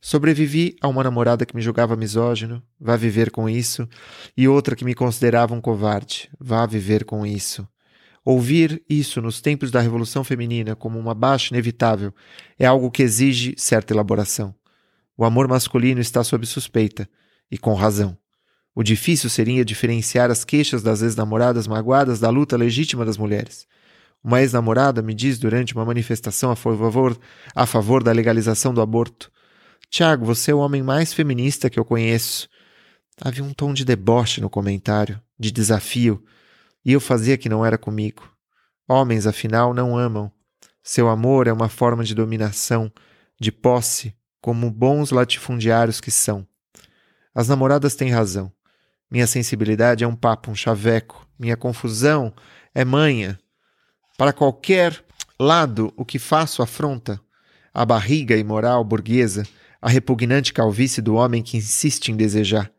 Sobrevivi 0.00 0.76
a 0.80 0.88
uma 0.88 1.04
namorada 1.04 1.44
que 1.44 1.54
me 1.54 1.62
julgava 1.62 1.94
misógino, 1.94 2.62
vá 2.80 2.96
viver 2.96 3.30
com 3.30 3.48
isso, 3.48 3.88
e 4.36 4.48
outra 4.48 4.74
que 4.74 4.84
me 4.84 4.94
considerava 4.94 5.54
um 5.54 5.60
covarde, 5.60 6.28
vá 6.40 6.66
viver 6.66 7.04
com 7.04 7.24
isso. 7.24 7.68
Ouvir 8.24 8.82
isso 8.88 9.20
nos 9.20 9.40
tempos 9.40 9.70
da 9.70 9.80
Revolução 9.80 10.24
Feminina 10.24 10.74
como 10.74 10.98
uma 10.98 11.14
baixa 11.14 11.52
inevitável 11.52 12.14
é 12.58 12.64
algo 12.64 12.90
que 12.90 13.02
exige 13.02 13.54
certa 13.58 13.92
elaboração. 13.92 14.54
O 15.16 15.24
amor 15.24 15.46
masculino 15.46 16.00
está 16.00 16.24
sob 16.24 16.46
suspeita, 16.46 17.08
e 17.50 17.58
com 17.58 17.74
razão. 17.74 18.16
O 18.74 18.82
difícil 18.82 19.28
seria 19.28 19.64
diferenciar 19.64 20.30
as 20.30 20.44
queixas 20.44 20.82
das 20.82 21.02
ex-namoradas 21.02 21.66
magoadas 21.66 22.18
da 22.18 22.30
luta 22.30 22.56
legítima 22.56 23.04
das 23.04 23.18
mulheres. 23.18 23.66
Uma 24.22 24.40
ex-namorada 24.40 25.02
me 25.02 25.14
diz 25.14 25.38
durante 25.38 25.74
uma 25.74 25.84
manifestação 25.84 26.50
a 26.50 26.56
favor, 26.56 27.18
a 27.54 27.66
favor 27.66 28.02
da 28.02 28.12
legalização 28.12 28.72
do 28.72 28.80
aborto 28.80 29.30
Tiago, 29.92 30.24
você 30.24 30.52
é 30.52 30.54
o 30.54 30.58
homem 30.58 30.82
mais 30.82 31.12
feminista 31.12 31.68
que 31.68 31.78
eu 31.78 31.84
conheço. 31.84 32.48
Havia 33.20 33.44
um 33.44 33.52
tom 33.52 33.74
de 33.74 33.84
deboche 33.84 34.40
no 34.40 34.48
comentário, 34.48 35.20
de 35.38 35.52
desafio, 35.52 36.24
e 36.82 36.92
eu 36.92 36.98
fazia 36.98 37.36
que 37.36 37.46
não 37.46 37.62
era 37.62 37.76
comigo. 37.76 38.26
Homens, 38.88 39.26
afinal, 39.26 39.74
não 39.74 39.94
amam. 39.94 40.32
Seu 40.82 41.10
amor 41.10 41.46
é 41.46 41.52
uma 41.52 41.68
forma 41.68 42.02
de 42.04 42.14
dominação, 42.14 42.90
de 43.38 43.52
posse, 43.52 44.16
como 44.40 44.70
bons 44.70 45.10
latifundiários 45.10 46.00
que 46.00 46.10
são. 46.10 46.48
As 47.34 47.48
namoradas 47.48 47.94
têm 47.94 48.08
razão. 48.08 48.50
Minha 49.10 49.26
sensibilidade 49.26 50.04
é 50.04 50.06
um 50.08 50.16
papo, 50.16 50.50
um 50.50 50.54
chaveco. 50.54 51.28
Minha 51.38 51.54
confusão 51.56 52.32
é 52.74 52.82
manha. 52.82 53.38
Para 54.22 54.32
qualquer 54.32 55.04
lado, 55.36 55.92
o 55.96 56.04
que 56.04 56.16
faço 56.16 56.62
afronta 56.62 57.20
a 57.74 57.84
barriga 57.84 58.36
imoral 58.36 58.84
burguesa 58.84 59.42
a 59.80 59.88
repugnante 59.88 60.52
calvície 60.52 61.02
do 61.02 61.16
homem 61.16 61.42
que 61.42 61.56
insiste 61.56 62.12
em 62.12 62.16
desejar. 62.16 62.70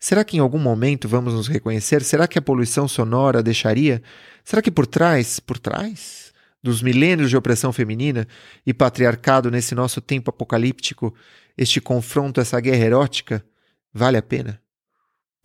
Será 0.00 0.24
que 0.24 0.38
em 0.38 0.40
algum 0.40 0.58
momento 0.58 1.06
vamos 1.06 1.34
nos 1.34 1.46
reconhecer? 1.46 2.02
Será 2.02 2.26
que 2.26 2.38
a 2.38 2.40
poluição 2.42 2.88
sonora 2.88 3.42
deixaria? 3.42 4.02
Será 4.42 4.62
que 4.62 4.70
por 4.70 4.86
trás, 4.86 5.38
por 5.38 5.58
trás 5.58 6.32
dos 6.62 6.80
milênios 6.80 7.28
de 7.28 7.36
opressão 7.36 7.70
feminina 7.70 8.26
e 8.66 8.72
patriarcado 8.72 9.50
nesse 9.50 9.74
nosso 9.74 10.00
tempo 10.00 10.30
apocalíptico, 10.30 11.14
este 11.54 11.82
confronto, 11.82 12.40
essa 12.40 12.58
guerra 12.60 12.86
erótica, 12.86 13.44
vale 13.92 14.16
a 14.16 14.22
pena? 14.22 14.58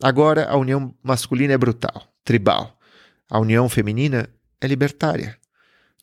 Agora 0.02 0.46
a 0.48 0.56
união 0.56 0.94
masculina 1.02 1.52
é 1.52 1.58
brutal, 1.58 2.08
tribal. 2.24 2.78
A 3.28 3.38
união 3.38 3.68
feminina 3.68 4.26
é 4.60 4.66
libertária. 4.66 5.36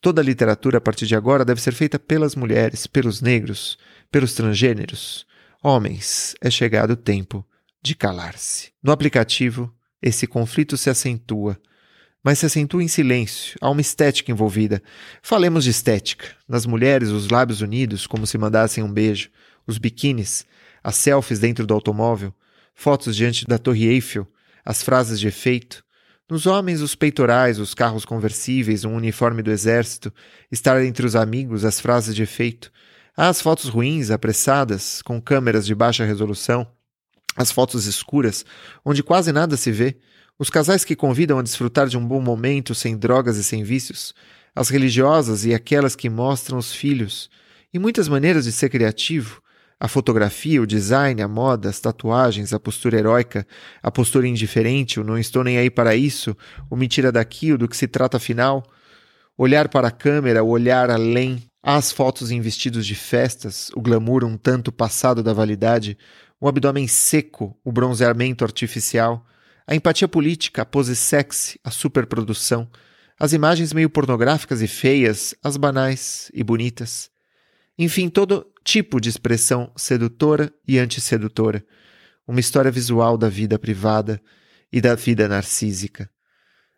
Toda 0.01 0.21
a 0.21 0.23
literatura 0.23 0.79
a 0.79 0.81
partir 0.81 1.05
de 1.05 1.15
agora 1.15 1.45
deve 1.45 1.61
ser 1.61 1.73
feita 1.73 1.99
pelas 1.99 2.35
mulheres, 2.35 2.87
pelos 2.87 3.21
negros, 3.21 3.77
pelos 4.11 4.33
transgêneros. 4.33 5.27
Homens, 5.61 6.35
é 6.41 6.49
chegado 6.49 6.91
o 6.91 6.95
tempo 6.95 7.45
de 7.83 7.93
calar-se. 7.93 8.71
No 8.81 8.91
aplicativo, 8.91 9.71
esse 10.01 10.25
conflito 10.25 10.75
se 10.75 10.89
acentua, 10.89 11.55
mas 12.23 12.39
se 12.39 12.47
acentua 12.47 12.83
em 12.83 12.87
silêncio. 12.87 13.57
Há 13.61 13.69
uma 13.69 13.81
estética 13.81 14.31
envolvida. 14.31 14.81
Falemos 15.21 15.63
de 15.63 15.69
estética. 15.69 16.35
Nas 16.47 16.65
mulheres, 16.65 17.09
os 17.09 17.29
lábios 17.29 17.61
unidos, 17.61 18.07
como 18.07 18.25
se 18.25 18.37
mandassem 18.37 18.83
um 18.83 18.91
beijo, 18.91 19.29
os 19.67 19.77
biquínis, 19.77 20.45
as 20.83 20.95
selfies 20.95 21.39
dentro 21.39 21.67
do 21.67 21.73
automóvel, 21.73 22.33
fotos 22.73 23.15
diante 23.15 23.45
da 23.45 23.57
Torre 23.59 23.85
Eiffel, 23.85 24.27
as 24.65 24.81
frases 24.81 25.19
de 25.19 25.27
efeito, 25.27 25.83
nos 26.31 26.45
homens, 26.45 26.79
os 26.79 26.95
peitorais, 26.95 27.59
os 27.59 27.73
carros 27.73 28.05
conversíveis, 28.05 28.85
um 28.85 28.95
uniforme 28.95 29.43
do 29.43 29.51
exército, 29.51 30.13
estar 30.49 30.81
entre 30.81 31.05
os 31.05 31.13
amigos, 31.13 31.65
as 31.65 31.77
frases 31.77 32.15
de 32.15 32.23
efeito. 32.23 32.71
Há 33.17 33.27
as 33.27 33.41
fotos 33.41 33.67
ruins, 33.67 34.09
apressadas, 34.09 35.01
com 35.01 35.21
câmeras 35.21 35.65
de 35.65 35.75
baixa 35.75 36.05
resolução, 36.05 36.65
as 37.35 37.51
fotos 37.51 37.85
escuras, 37.85 38.45
onde 38.85 39.03
quase 39.03 39.33
nada 39.33 39.57
se 39.57 39.73
vê, 39.73 39.97
os 40.39 40.49
casais 40.49 40.85
que 40.85 40.95
convidam 40.95 41.37
a 41.37 41.43
desfrutar 41.43 41.87
de 41.87 41.97
um 41.97 42.07
bom 42.07 42.21
momento 42.21 42.73
sem 42.73 42.97
drogas 42.97 43.35
e 43.35 43.43
sem 43.43 43.61
vícios, 43.61 44.15
as 44.55 44.69
religiosas 44.69 45.43
e 45.43 45.53
aquelas 45.53 45.97
que 45.97 46.09
mostram 46.09 46.57
os 46.57 46.73
filhos, 46.73 47.29
e 47.73 47.77
muitas 47.77 48.07
maneiras 48.07 48.45
de 48.45 48.53
ser 48.53 48.69
criativo, 48.69 49.41
a 49.83 49.87
fotografia, 49.87 50.61
o 50.61 50.67
design, 50.67 51.23
a 51.23 51.27
moda, 51.27 51.67
as 51.67 51.79
tatuagens, 51.79 52.53
a 52.53 52.59
postura 52.59 52.99
heróica, 52.99 53.47
a 53.81 53.89
postura 53.89 54.27
indiferente, 54.27 54.99
o 54.99 55.03
não 55.03 55.17
estou 55.17 55.43
nem 55.43 55.57
aí 55.57 55.71
para 55.71 55.95
isso, 55.95 56.37
o 56.69 56.75
me 56.75 56.87
tira 56.87 57.11
daqui, 57.11 57.51
o 57.51 57.57
do 57.57 57.67
que 57.67 57.75
se 57.75 57.87
trata 57.87 58.17
afinal, 58.17 58.63
olhar 59.35 59.67
para 59.69 59.87
a 59.87 59.91
câmera, 59.91 60.43
o 60.43 60.49
olhar 60.49 60.91
além, 60.91 61.41
as 61.63 61.91
fotos 61.91 62.29
em 62.29 62.39
vestidos 62.39 62.85
de 62.85 62.93
festas, 62.93 63.71
o 63.75 63.81
glamour 63.81 64.23
um 64.23 64.37
tanto 64.37 64.71
passado 64.71 65.23
da 65.23 65.33
validade, 65.33 65.97
o 66.39 66.47
abdômen 66.47 66.87
seco, 66.87 67.57
o 67.65 67.71
bronzeamento 67.71 68.43
artificial, 68.43 69.25
a 69.65 69.73
empatia 69.73 70.07
política, 70.07 70.61
a 70.61 70.65
pose 70.65 70.95
sexy, 70.95 71.59
a 71.63 71.71
superprodução, 71.71 72.69
as 73.19 73.33
imagens 73.33 73.73
meio 73.73 73.89
pornográficas 73.89 74.61
e 74.61 74.67
feias, 74.67 75.33
as 75.43 75.57
banais 75.57 76.29
e 76.35 76.43
bonitas. 76.43 77.09
Enfim, 77.79 78.09
todo 78.09 78.45
tipo 78.63 78.99
de 78.99 79.09
expressão 79.09 79.71
sedutora 79.75 80.53
e 80.67 80.77
antissedutora, 80.77 81.65
uma 82.27 82.39
história 82.39 82.71
visual 82.71 83.17
da 83.17 83.29
vida 83.29 83.57
privada 83.57 84.21
e 84.71 84.79
da 84.79 84.95
vida 84.95 85.27
narcísica. 85.27 86.09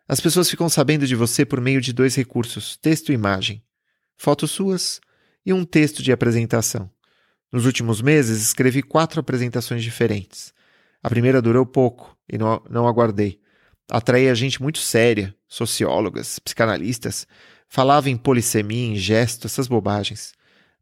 As 0.06 0.20
pessoas 0.20 0.50
ficam 0.50 0.68
sabendo 0.68 1.06
de 1.06 1.14
você 1.14 1.44
por 1.44 1.60
meio 1.60 1.80
de 1.80 1.92
dois 1.92 2.14
recursos: 2.14 2.76
texto 2.76 3.10
e 3.10 3.14
imagem, 3.14 3.62
fotos 4.16 4.50
suas 4.50 5.00
e 5.44 5.52
um 5.52 5.64
texto 5.64 6.02
de 6.02 6.12
apresentação. 6.12 6.90
Nos 7.52 7.66
últimos 7.66 8.02
meses, 8.02 8.42
escrevi 8.42 8.82
quatro 8.82 9.20
apresentações 9.20 9.82
diferentes. 9.82 10.52
A 11.02 11.08
primeira 11.08 11.40
durou 11.40 11.64
pouco 11.64 12.16
e 12.28 12.36
não, 12.36 12.62
não 12.68 12.88
aguardei. 12.88 13.40
Atraía 13.88 14.34
gente 14.34 14.60
muito 14.60 14.78
séria, 14.78 15.34
sociólogas, 15.46 16.38
psicanalistas, 16.38 17.26
falava 17.68 18.10
em 18.10 18.16
polissemia, 18.16 18.86
em 18.86 18.96
gesto, 18.96 19.46
essas 19.46 19.68
bobagens. 19.68 20.32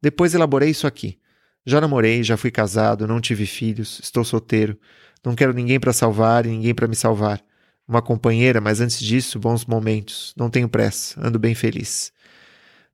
Depois 0.03 0.35
elaborei 0.35 0.71
isso 0.71 0.87
aqui. 0.87 1.19
Já 1.65 1.81
namorei, 1.81 2.25
já 2.25 2.37
fui 2.37 2.51
casado, 2.51 3.07
não 3.07 3.21
tive 3.21 3.47
filhos, 3.47 4.01
estou 4.03 4.25
solteiro. 4.25 4.77
Não 5.25 5.35
quero 5.35 5.53
ninguém 5.53 5.79
para 5.79 5.93
salvar 5.93 6.45
e 6.45 6.49
ninguém 6.49 6.75
para 6.75 6.89
me 6.89 6.97
salvar. 6.97 7.41
Uma 7.87 8.03
companheira, 8.03 8.61
mas 8.61 8.81
antes 8.81 8.99
disso, 8.99 9.39
bons 9.39 9.65
momentos. 9.65 10.35
Não 10.37 10.51
tenho 10.51 10.69
pressa, 10.69 11.25
ando 11.25 11.39
bem 11.39 11.55
feliz. 11.55 12.13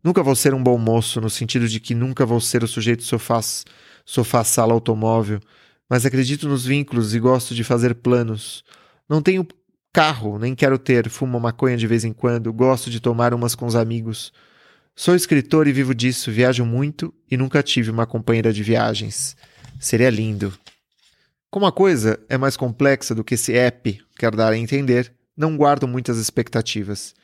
Nunca 0.05 0.23
vou 0.23 0.37
ser 0.37 0.53
um 0.55 0.63
bom 0.63 0.77
moço, 0.79 1.21
no 1.21 1.31
sentido 1.31 1.67
de 1.67 1.81
que 1.81 1.95
nunca 1.95 2.27
vou 2.27 2.41
ser 2.41 2.63
o 2.63 2.69
sujeito 2.69 3.03
sofá, 3.03 3.41
sofá 4.05 4.45
sala 4.45 4.73
automóvel, 4.73 5.41
mas 5.89 6.05
acredito 6.05 6.49
nos 6.49 6.65
vínculos 6.67 7.15
e 7.15 7.19
gosto 7.19 7.55
de 7.55 7.65
fazer 7.65 7.95
planos. 7.95 8.63
Não 9.09 9.23
tenho 9.23 9.47
carro, 9.93 10.39
nem 10.39 10.55
quero 10.55 10.79
ter, 10.79 11.09
fumo 11.09 11.41
maconha 11.41 11.77
de 11.77 11.87
vez 11.87 12.05
em 12.05 12.13
quando, 12.13 12.53
gosto 12.53 12.91
de 12.91 13.01
tomar 13.01 13.35
umas 13.35 13.55
com 13.55 13.67
os 13.67 13.75
amigos. 13.75 14.33
Sou 15.01 15.15
escritor 15.15 15.69
e 15.69 15.73
vivo 15.73 15.95
disso, 15.95 16.33
viajo 16.33 16.65
muito 16.65 17.15
e 17.31 17.37
nunca 17.37 17.63
tive 17.63 17.89
uma 17.89 18.05
companheira 18.05 18.53
de 18.53 18.65
viagens. 18.65 19.37
Seria 19.79 20.11
lindo. 20.11 20.53
Como 21.53 21.67
a 21.67 21.71
coisa 21.71 22.19
é 22.29 22.37
mais 22.37 22.57
complexa 22.57 23.15
do 23.15 23.23
que 23.23 23.35
esse 23.35 23.55
app 23.55 24.05
quer 24.19 24.35
dar 24.35 24.53
a 24.53 24.59
entender, 24.59 25.15
não 25.37 25.57
guardo 25.57 25.87
muitas 25.87 26.19
expectativas. 26.19 27.15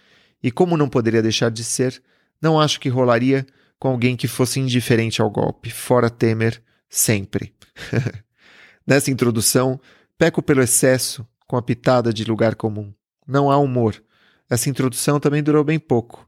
E 0.41 0.53
como 0.53 0.77
não 0.77 0.89
poderia 0.89 1.21
deixar 1.21 1.51
de 1.51 1.65
ser, 1.65 2.01
não 2.41 2.61
acho 2.61 2.79
que 2.79 2.89
rolaria 2.89 3.45
com 3.77 3.89
alguém 3.89 4.17
que 4.17 4.29
fosse 4.29 4.61
indiferente 4.61 5.21
ao 5.21 5.29
golpe, 5.29 5.69
fora 5.69 6.09
Temer, 6.09 6.63
sempre. 6.89 7.53
Nessa 8.87 9.11
introdução, 9.11 9.81
peco 10.17 10.41
pelo 10.41 10.63
excesso 10.63 11.27
com 11.45 11.57
a 11.57 11.63
pitada 11.63 12.13
de 12.13 12.23
lugar 12.23 12.55
comum. 12.55 12.95
Não 13.27 13.51
há 13.51 13.59
humor. 13.59 14.01
Essa 14.49 14.71
introdução 14.71 15.19
também 15.19 15.43
durou 15.43 15.65
bem 15.65 15.81
pouco. 15.81 16.25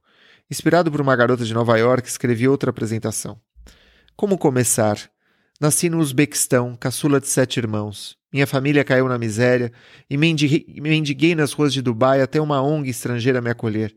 Inspirado 0.48 0.92
por 0.92 1.00
uma 1.00 1.16
garota 1.16 1.44
de 1.44 1.52
Nova 1.52 1.76
York, 1.76 2.08
escrevi 2.08 2.46
outra 2.46 2.70
apresentação. 2.70 3.40
Como 4.14 4.38
começar? 4.38 5.10
Nasci 5.60 5.90
no 5.90 5.98
Uzbequistão, 5.98 6.76
caçula 6.76 7.20
de 7.20 7.26
sete 7.26 7.56
irmãos. 7.56 8.16
Minha 8.32 8.46
família 8.46 8.84
caiu 8.84 9.08
na 9.08 9.18
miséria 9.18 9.72
e 10.08 10.16
mendiguei 10.16 11.34
nas 11.34 11.52
ruas 11.52 11.72
de 11.72 11.82
Dubai 11.82 12.20
até 12.20 12.40
uma 12.40 12.62
ONG 12.62 12.88
estrangeira 12.88 13.40
me 13.40 13.50
acolher. 13.50 13.96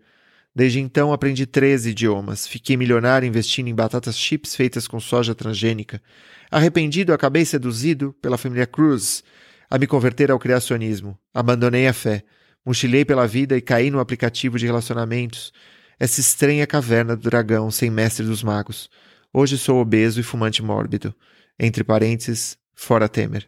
Desde 0.55 0.79
então 0.79 1.13
aprendi 1.13 1.45
13 1.45 1.91
idiomas. 1.91 2.47
Fiquei 2.47 2.75
milionário 2.75 3.27
investindo 3.27 3.67
em 3.67 3.75
batatas 3.75 4.17
chips 4.17 4.55
feitas 4.55 4.87
com 4.87 4.99
soja 4.99 5.35
transgênica. 5.35 6.01
Arrependido, 6.49 7.13
acabei 7.13 7.45
seduzido 7.45 8.11
pela 8.21 8.39
família 8.39 8.65
Cruz 8.65 9.23
a 9.69 9.77
me 9.77 9.85
converter 9.85 10.31
ao 10.31 10.39
criacionismo. 10.39 11.15
Abandonei 11.31 11.87
a 11.87 11.93
fé, 11.93 12.23
mochilei 12.65 13.05
pela 13.05 13.27
vida 13.27 13.55
e 13.55 13.61
caí 13.61 13.91
no 13.91 13.99
aplicativo 13.99 14.57
de 14.57 14.65
relacionamentos, 14.65 15.53
essa 15.99 16.21
estranha 16.21 16.65
caverna 16.65 17.15
do 17.15 17.29
dragão 17.29 17.69
sem 17.69 17.89
mestre 17.89 18.25
dos 18.25 18.41
magos. 18.41 18.89
Hoje 19.33 19.57
sou 19.57 19.81
obeso 19.81 20.19
e 20.19 20.23
fumante 20.23 20.63
mórbido. 20.63 21.13
Entre 21.59 21.83
parênteses, 21.83 22.57
fora 22.73 23.09
Temer. 23.09 23.47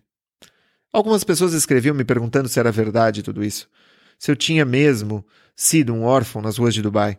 Algumas 0.92 1.24
pessoas 1.24 1.54
escreviam 1.54 1.96
me 1.96 2.04
perguntando 2.04 2.50
se 2.50 2.60
era 2.60 2.72
verdade 2.72 3.24
tudo 3.24 3.44
isso. 3.44 3.70
Se 4.20 4.30
eu 4.30 4.36
tinha 4.36 4.66
mesmo 4.66 5.26
sido 5.56 5.94
um 5.94 6.04
órfão 6.04 6.42
nas 6.42 6.58
ruas 6.58 6.74
de 6.74 6.82
Dubai. 6.82 7.18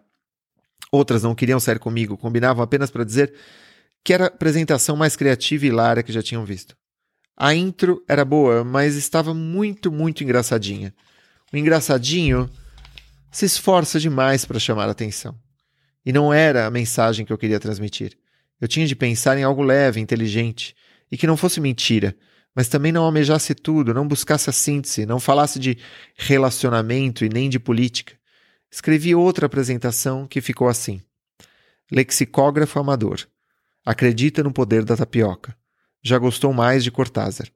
Outras 0.91 1.23
não 1.23 1.35
queriam 1.35 1.59
sair 1.59 1.79
comigo, 1.79 2.19
combinavam 2.19 2.63
apenas 2.63 2.91
para 2.91 3.05
dizer 3.05 3.33
que 4.05 4.13
era 4.13 4.25
a 4.25 4.29
apresentação 4.29 4.97
mais 4.97 5.17
criativa 5.17 5.65
e 5.65 5.69
hilária 5.69 6.03
que 6.03 6.13
já 6.13 6.23
tinham 6.23 6.45
visto. 6.45 6.77
A 7.35 7.55
intro 7.55 8.05
era 8.07 8.25
boa, 8.25 8.63
mas 8.63 8.95
estava 8.95 9.33
muito, 9.33 9.91
muito 9.91 10.23
engraçadinha. 10.23 10.95
O 11.51 11.57
engraçadinho 11.57 12.51
se 13.33 13.47
esforça 13.47 13.99
demais 13.99 14.45
para 14.45 14.61
chamar 14.61 14.89
atenção. 14.89 15.37
E 16.05 16.13
não 16.13 16.33
era 16.33 16.67
a 16.67 16.71
mensagem 16.71 17.25
que 17.25 17.33
eu 17.33 17.39
queria 17.39 17.59
transmitir. 17.59 18.17
Eu 18.61 18.69
tinha 18.69 18.87
de 18.87 18.95
pensar 18.95 19.39
em 19.39 19.43
algo 19.43 19.63
leve, 19.63 19.99
inteligente, 19.99 20.77
e 21.11 21.17
que 21.17 21.27
não 21.27 21.37
fosse 21.37 21.61
mentira, 21.61 22.15
mas 22.55 22.69
também 22.69 22.93
não 22.93 23.05
almejasse 23.05 23.55
tudo, 23.55 23.95
não 23.95 24.07
buscasse 24.07 24.51
a 24.51 24.53
síntese, 24.53 25.07
não 25.07 25.19
falasse 25.19 25.59
de 25.59 25.79
relacionamento 26.15 27.25
e 27.25 27.29
nem 27.29 27.49
de 27.49 27.59
política. 27.59 28.15
Escrevi 28.71 29.15
outra 29.15 29.47
apresentação 29.47 30.27
que 30.27 30.41
ficou 30.41 30.69
assim: 30.69 31.01
Lexicógrafo 31.91 32.79
amador. 32.79 33.27
Acredita 33.85 34.43
no 34.43 34.53
poder 34.53 34.85
da 34.85 34.97
tapioca. 34.97 35.57
Já 36.03 36.19
gostou 36.19 36.53
mais 36.53 36.85
de 36.85 36.91
Cortázar. 36.91 37.49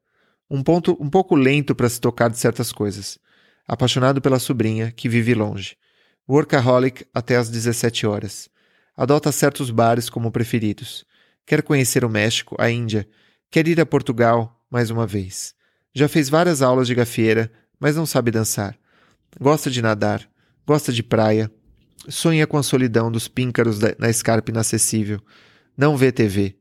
Um 0.50 0.62
ponto 0.62 0.96
um 1.00 1.08
pouco 1.08 1.34
lento 1.34 1.74
para 1.74 1.88
se 1.88 2.00
tocar 2.00 2.28
de 2.28 2.38
certas 2.38 2.72
coisas. 2.72 3.18
Apaixonado 3.66 4.20
pela 4.20 4.38
sobrinha, 4.38 4.92
que 4.92 5.08
vive 5.08 5.34
longe. 5.34 5.76
Workaholic 6.28 7.06
até 7.14 7.36
às 7.36 7.48
17 7.48 8.06
horas. 8.06 8.48
Adota 8.96 9.32
certos 9.32 9.70
bares 9.70 10.08
como 10.08 10.30
preferidos. 10.30 11.04
Quer 11.44 11.62
conhecer 11.62 12.04
o 12.04 12.08
México, 12.08 12.56
a 12.58 12.70
Índia. 12.70 13.08
Quer 13.50 13.68
ir 13.68 13.80
a 13.80 13.86
Portugal, 13.86 14.64
mais 14.70 14.90
uma 14.90 15.06
vez. 15.06 15.54
Já 15.94 16.08
fez 16.08 16.28
várias 16.28 16.62
aulas 16.62 16.86
de 16.86 16.94
gafieira, 16.94 17.50
mas 17.78 17.96
não 17.96 18.06
sabe 18.06 18.30
dançar. 18.30 18.76
Gosta 19.40 19.70
de 19.70 19.82
nadar. 19.82 20.28
Gosta 20.66 20.92
de 20.92 21.02
praia. 21.02 21.50
Sonha 22.08 22.46
com 22.46 22.56
a 22.56 22.62
solidão 22.62 23.10
dos 23.10 23.28
píncaros 23.28 23.78
na 23.98 24.08
escarpa 24.08 24.50
inacessível 24.50 25.20
não 25.76 25.96
vê 25.96 26.10
TV. 26.10 26.56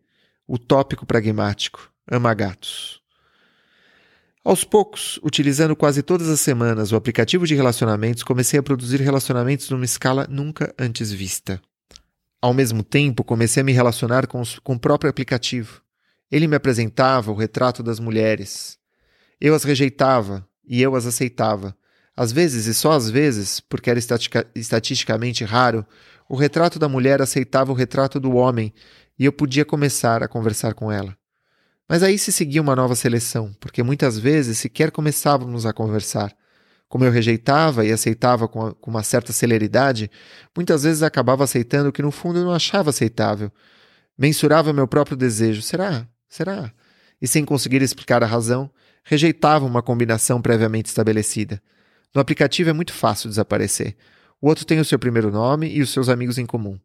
Utópico 0.47 1.05
pragmático. 1.05 1.89
Ama 2.11 2.33
gatos. 2.33 3.01
Aos 4.45 4.63
poucos, 4.63 5.19
utilizando 5.23 5.75
quase 5.75 6.03
todas 6.03 6.29
as 6.29 6.39
semanas 6.39 6.91
o 6.91 6.95
aplicativo 6.95 7.47
de 7.47 7.55
relacionamentos, 7.55 8.21
comecei 8.21 8.59
a 8.59 8.63
produzir 8.63 9.01
relacionamentos 9.01 9.71
numa 9.71 9.85
escala 9.85 10.27
nunca 10.29 10.71
antes 10.77 11.11
vista. 11.11 11.59
Ao 12.39 12.53
mesmo 12.53 12.83
tempo, 12.83 13.23
comecei 13.23 13.61
a 13.61 13.63
me 13.63 13.71
relacionar 13.71 14.27
com, 14.27 14.39
os, 14.39 14.59
com 14.59 14.73
o 14.73 14.79
próprio 14.79 15.09
aplicativo. 15.09 15.81
Ele 16.31 16.45
me 16.45 16.55
apresentava 16.55 17.31
o 17.31 17.35
retrato 17.35 17.81
das 17.81 17.99
mulheres. 17.99 18.77
Eu 19.41 19.55
as 19.55 19.63
rejeitava 19.63 20.47
e 20.63 20.79
eu 20.79 20.95
as 20.95 21.07
aceitava. 21.07 21.75
Às 22.15 22.31
vezes, 22.31 22.67
e 22.67 22.73
só 22.75 22.91
às 22.91 23.09
vezes, 23.09 23.59
porque 23.59 23.89
era 23.89 23.99
estatisticamente 24.53 25.43
raro, 25.43 25.83
o 26.29 26.35
retrato 26.35 26.77
da 26.77 26.87
mulher 26.87 27.19
aceitava 27.19 27.71
o 27.71 27.75
retrato 27.75 28.19
do 28.19 28.35
homem 28.35 28.71
e 29.17 29.25
eu 29.25 29.33
podia 29.33 29.65
começar 29.65 30.21
a 30.21 30.27
conversar 30.27 30.75
com 30.75 30.91
ela. 30.91 31.17
Mas 31.87 32.01
aí 32.01 32.17
se 32.17 32.31
seguia 32.31 32.61
uma 32.61 32.75
nova 32.75 32.95
seleção, 32.95 33.55
porque 33.59 33.83
muitas 33.83 34.17
vezes 34.17 34.57
sequer 34.57 34.91
começávamos 34.91 35.65
a 35.65 35.73
conversar. 35.73 36.35
Como 36.87 37.03
eu 37.03 37.11
rejeitava 37.11 37.85
e 37.85 37.91
aceitava 37.91 38.47
com, 38.47 38.75
uma 38.87 39.03
certa 39.03 39.31
celeridade, 39.31 40.09
muitas 40.55 40.83
vezes 40.83 41.03
acabava 41.03 41.43
aceitando 41.43 41.89
o 41.89 41.91
que 41.91 42.01
no 42.01 42.11
fundo 42.11 42.43
não 42.43 42.53
achava 42.53 42.89
aceitável. 42.89 43.51
Mensurava 44.17 44.73
meu 44.73 44.87
próprio 44.87 45.17
desejo. 45.17 45.61
Será? 45.61 46.07
Será? 46.27 46.71
E 47.21 47.27
sem 47.27 47.45
conseguir 47.45 47.81
explicar 47.81 48.23
a 48.23 48.27
razão, 48.27 48.69
rejeitava 49.03 49.65
uma 49.65 49.81
combinação 49.81 50.41
previamente 50.41 50.87
estabelecida. 50.87 51.61
No 52.13 52.21
aplicativo 52.21 52.69
é 52.69 52.73
muito 52.73 52.93
fácil 52.93 53.29
desaparecer. 53.29 53.95
O 54.41 54.47
outro 54.47 54.65
tem 54.65 54.79
o 54.79 54.85
seu 54.85 54.97
primeiro 54.97 55.31
nome 55.31 55.67
e 55.67 55.81
os 55.81 55.91
seus 55.91 56.09
amigos 56.09 56.37
em 56.37 56.45
comum. 56.45 56.79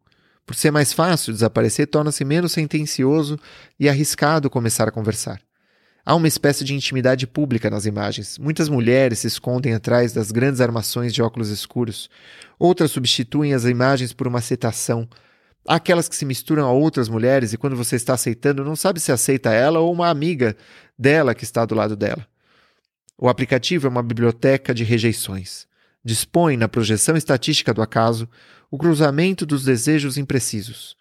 Por 0.50 0.56
ser 0.56 0.72
mais 0.72 0.92
fácil 0.92 1.32
desaparecer, 1.32 1.86
torna-se 1.86 2.24
menos 2.24 2.50
sentencioso 2.50 3.38
e 3.78 3.88
arriscado 3.88 4.50
começar 4.50 4.88
a 4.88 4.90
conversar. 4.90 5.40
Há 6.04 6.12
uma 6.16 6.26
espécie 6.26 6.64
de 6.64 6.74
intimidade 6.74 7.24
pública 7.24 7.70
nas 7.70 7.86
imagens. 7.86 8.36
Muitas 8.36 8.68
mulheres 8.68 9.20
se 9.20 9.28
escondem 9.28 9.74
atrás 9.74 10.12
das 10.12 10.32
grandes 10.32 10.60
armações 10.60 11.14
de 11.14 11.22
óculos 11.22 11.50
escuros. 11.50 12.10
Outras 12.58 12.90
substituem 12.90 13.54
as 13.54 13.64
imagens 13.64 14.12
por 14.12 14.26
uma 14.26 14.40
aceitação. 14.40 15.08
Há 15.64 15.76
aquelas 15.76 16.08
que 16.08 16.16
se 16.16 16.24
misturam 16.24 16.66
a 16.66 16.72
outras 16.72 17.08
mulheres 17.08 17.52
e 17.52 17.56
quando 17.56 17.76
você 17.76 17.94
está 17.94 18.14
aceitando, 18.14 18.64
não 18.64 18.74
sabe 18.74 18.98
se 18.98 19.12
aceita 19.12 19.52
ela 19.52 19.78
ou 19.78 19.92
uma 19.92 20.08
amiga 20.08 20.56
dela 20.98 21.32
que 21.32 21.44
está 21.44 21.64
do 21.64 21.76
lado 21.76 21.94
dela. 21.94 22.26
O 23.16 23.28
aplicativo 23.28 23.86
é 23.86 23.90
uma 23.90 24.02
biblioteca 24.02 24.74
de 24.74 24.82
rejeições. 24.82 25.68
Dispõe, 26.04 26.56
na 26.56 26.66
projeção 26.66 27.16
estatística 27.16 27.74
do 27.74 27.82
acaso, 27.82 28.28
o 28.70 28.78
cruzamento 28.78 29.44
dos 29.44 29.64
desejos 29.64 30.16
imprecisos. 30.16 30.96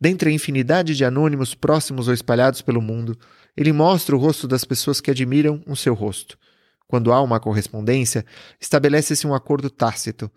Dentre 0.00 0.30
a 0.30 0.32
infinidade 0.32 0.94
de 0.94 1.04
anônimos 1.04 1.54
próximos 1.54 2.06
ou 2.06 2.14
espalhados 2.14 2.62
pelo 2.62 2.82
mundo, 2.82 3.18
ele 3.56 3.72
mostra 3.72 4.14
o 4.14 4.18
rosto 4.18 4.46
das 4.46 4.64
pessoas 4.64 5.00
que 5.00 5.10
admiram 5.10 5.62
o 5.66 5.74
seu 5.74 5.94
rosto. 5.94 6.38
Quando 6.86 7.12
há 7.12 7.20
uma 7.20 7.40
correspondência, 7.40 8.24
estabelece-se 8.60 9.26
um 9.26 9.34
acordo 9.34 9.68
tácito. 9.68 10.30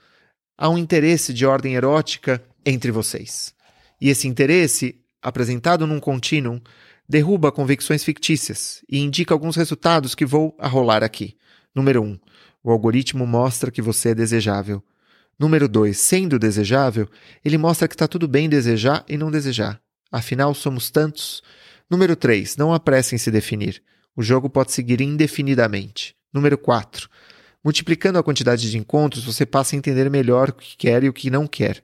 Há 0.58 0.70
um 0.70 0.78
interesse 0.78 1.34
de 1.34 1.46
ordem 1.46 1.76
erótica 1.76 2.44
entre 2.66 2.92
vocês. 2.92 3.54
E 4.00 4.10
esse 4.10 4.28
interesse, 4.28 5.00
apresentado 5.22 5.86
num 5.86 6.00
contínuo, 6.00 6.60
derruba 7.08 7.52
convicções 7.52 8.04
fictícias 8.04 8.84
e 8.90 9.00
indica 9.00 9.34
alguns 9.34 9.56
resultados 9.56 10.16
que 10.16 10.26
vou 10.26 10.56
arrolar 10.58 11.04
aqui. 11.04 11.38
Número 11.76 12.02
1. 12.02 12.06
Um, 12.06 12.20
o 12.64 12.72
algoritmo 12.72 13.26
mostra 13.28 13.72
que 13.72 13.82
você 13.82 14.10
é 14.10 14.16
desejável. 14.16 14.84
Número 15.42 15.68
2. 15.68 15.98
Sendo 15.98 16.38
desejável, 16.38 17.10
ele 17.44 17.58
mostra 17.58 17.88
que 17.88 17.96
está 17.96 18.08
tudo 18.08 18.28
bem 18.28 18.48
desejar 18.48 19.04
e 19.10 19.18
não 19.18 19.32
desejar. 19.32 19.82
Afinal, 20.12 20.54
somos 20.54 20.92
tantos. 20.92 21.42
Número 21.90 22.16
3. 22.16 22.58
Não 22.58 22.72
apresse 22.72 23.16
em 23.16 23.18
se 23.18 23.32
definir. 23.32 23.82
O 24.16 24.22
jogo 24.22 24.48
pode 24.52 24.72
seguir 24.72 25.02
indefinidamente. 25.02 26.16
Número 26.32 26.60
4. 26.60 27.10
Multiplicando 27.64 28.20
a 28.20 28.24
quantidade 28.24 28.70
de 28.70 28.78
encontros, 28.78 29.24
você 29.24 29.44
passa 29.44 29.76
a 29.76 29.80
entender 29.80 30.12
melhor 30.12 30.50
o 30.50 30.54
que 30.54 30.78
quer 30.78 31.04
e 31.04 31.10
o 31.10 31.14
que 31.14 31.32
não 31.32 31.48
quer. 31.48 31.84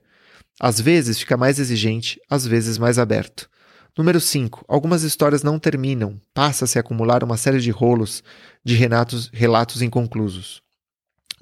Às 0.60 0.80
vezes 0.80 1.18
fica 1.18 1.36
mais 1.36 1.58
exigente, 1.58 2.20
às 2.30 2.46
vezes 2.46 2.78
mais 2.78 2.96
aberto. 2.96 3.50
Número 3.96 4.20
5. 4.20 4.66
Algumas 4.68 5.02
histórias 5.02 5.42
não 5.42 5.58
terminam, 5.58 6.20
passa-se 6.32 6.78
a 6.78 6.80
acumular 6.80 7.24
uma 7.24 7.36
série 7.36 7.58
de 7.58 7.72
rolos, 7.72 8.22
de 8.64 8.76
relatos, 8.76 9.28
relatos 9.32 9.82
inconclusos. 9.82 10.62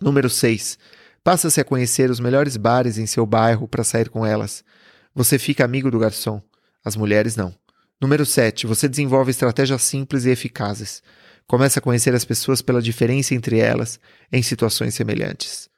Número 0.00 0.30
6. 0.30 0.78
Passa-se 1.26 1.60
a 1.60 1.64
conhecer 1.64 2.08
os 2.08 2.20
melhores 2.20 2.56
bares 2.56 2.98
em 2.98 3.04
seu 3.04 3.26
bairro 3.26 3.66
para 3.66 3.82
sair 3.82 4.08
com 4.08 4.24
elas. 4.24 4.62
Você 5.12 5.40
fica 5.40 5.64
amigo 5.64 5.90
do 5.90 5.98
garçom. 5.98 6.40
As 6.84 6.94
mulheres 6.94 7.34
não. 7.34 7.52
Número 8.00 8.24
7. 8.24 8.64
Você 8.64 8.88
desenvolve 8.88 9.32
estratégias 9.32 9.82
simples 9.82 10.24
e 10.24 10.30
eficazes. 10.30 11.02
Começa 11.44 11.80
a 11.80 11.82
conhecer 11.82 12.14
as 12.14 12.24
pessoas 12.24 12.62
pela 12.62 12.80
diferença 12.80 13.34
entre 13.34 13.58
elas 13.58 13.98
em 14.30 14.40
situações 14.40 14.94
semelhantes. 14.94 15.68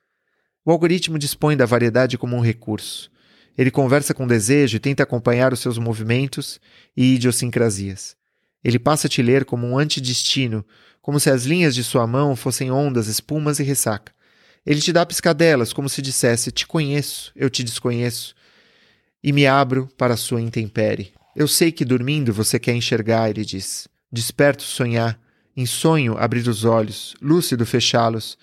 O 0.66 0.70
algoritmo 0.70 1.18
dispõe 1.18 1.56
da 1.56 1.64
variedade 1.64 2.18
como 2.18 2.37
um 2.37 2.42
recurso. 2.42 3.11
Ele 3.56 3.70
conversa 3.70 4.12
com 4.12 4.26
desejo 4.26 4.76
e 4.76 4.80
tenta 4.80 5.02
acompanhar 5.02 5.54
os 5.54 5.61
seus 5.61 5.78
movimentos 5.78 6.61
e 6.94 7.14
idiosincrasias. 7.14 8.14
Ele 8.62 8.78
passa 8.78 9.06
a 9.06 9.11
te 9.11 9.22
ler 9.22 9.46
como 9.46 9.66
um 9.66 9.78
antidestino, 9.78 10.62
como 11.00 11.18
se 11.18 11.30
as 11.30 11.46
linhas 11.46 11.74
de 11.74 11.82
sua 11.82 12.06
mão 12.06 12.37
fossem 12.37 12.70
ondas, 12.70 13.06
espumas 13.06 13.58
e 13.61 13.62
ressaca. 13.62 14.17
Ele 14.68 14.83
te 14.83 14.92
dá 14.92 15.07
piscadelas, 15.07 15.72
como 15.72 15.88
se 15.88 16.02
dissesse: 16.02 16.52
Te 16.52 16.66
conheço, 16.66 17.33
eu 17.35 17.48
te 17.48 17.64
desconheço, 17.64 18.35
e 19.24 19.33
me 19.33 19.46
abro 19.46 19.88
para 19.96 20.12
a 20.12 20.16
sua 20.16 20.42
intempérie. 20.42 21.14
Eu 21.35 21.48
sei 21.48 21.72
que 21.72 21.87
dormindo 21.87 22.35
você 22.35 22.59
quer 22.59 22.74
enxergar, 22.74 23.31
ele 23.31 23.46
diz. 23.46 23.88
Desperto 24.12 24.62
sonhar, 24.62 25.18
em 25.57 25.64
sonho 25.64 26.18
abrir 26.18 26.46
os 26.46 26.66
olhos, 26.66 27.16
lúcido 27.18 27.64
fechá-los, 27.64 28.37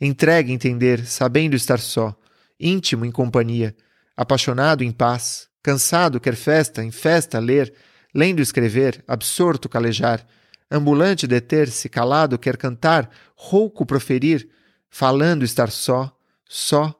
entregue 0.00 0.52
entender, 0.52 1.04
sabendo 1.04 1.56
estar 1.56 1.80
só, 1.80 2.16
íntimo 2.60 3.04
em 3.04 3.10
companhia, 3.10 3.74
apaixonado 4.16 4.84
em 4.84 4.92
paz, 4.92 5.48
cansado 5.64 6.20
quer 6.20 6.36
festa, 6.36 6.84
em 6.84 6.92
festa 6.92 7.40
ler, 7.40 7.74
lendo 8.14 8.40
escrever, 8.40 9.02
absorto 9.08 9.68
calejar, 9.68 10.24
ambulante 10.70 11.26
deter-se, 11.26 11.88
calado 11.88 12.38
quer 12.38 12.56
cantar, 12.56 13.10
rouco 13.34 13.84
proferir, 13.84 14.48
falando 14.94 15.42
estar 15.42 15.70
só, 15.70 16.14
só 16.46 16.94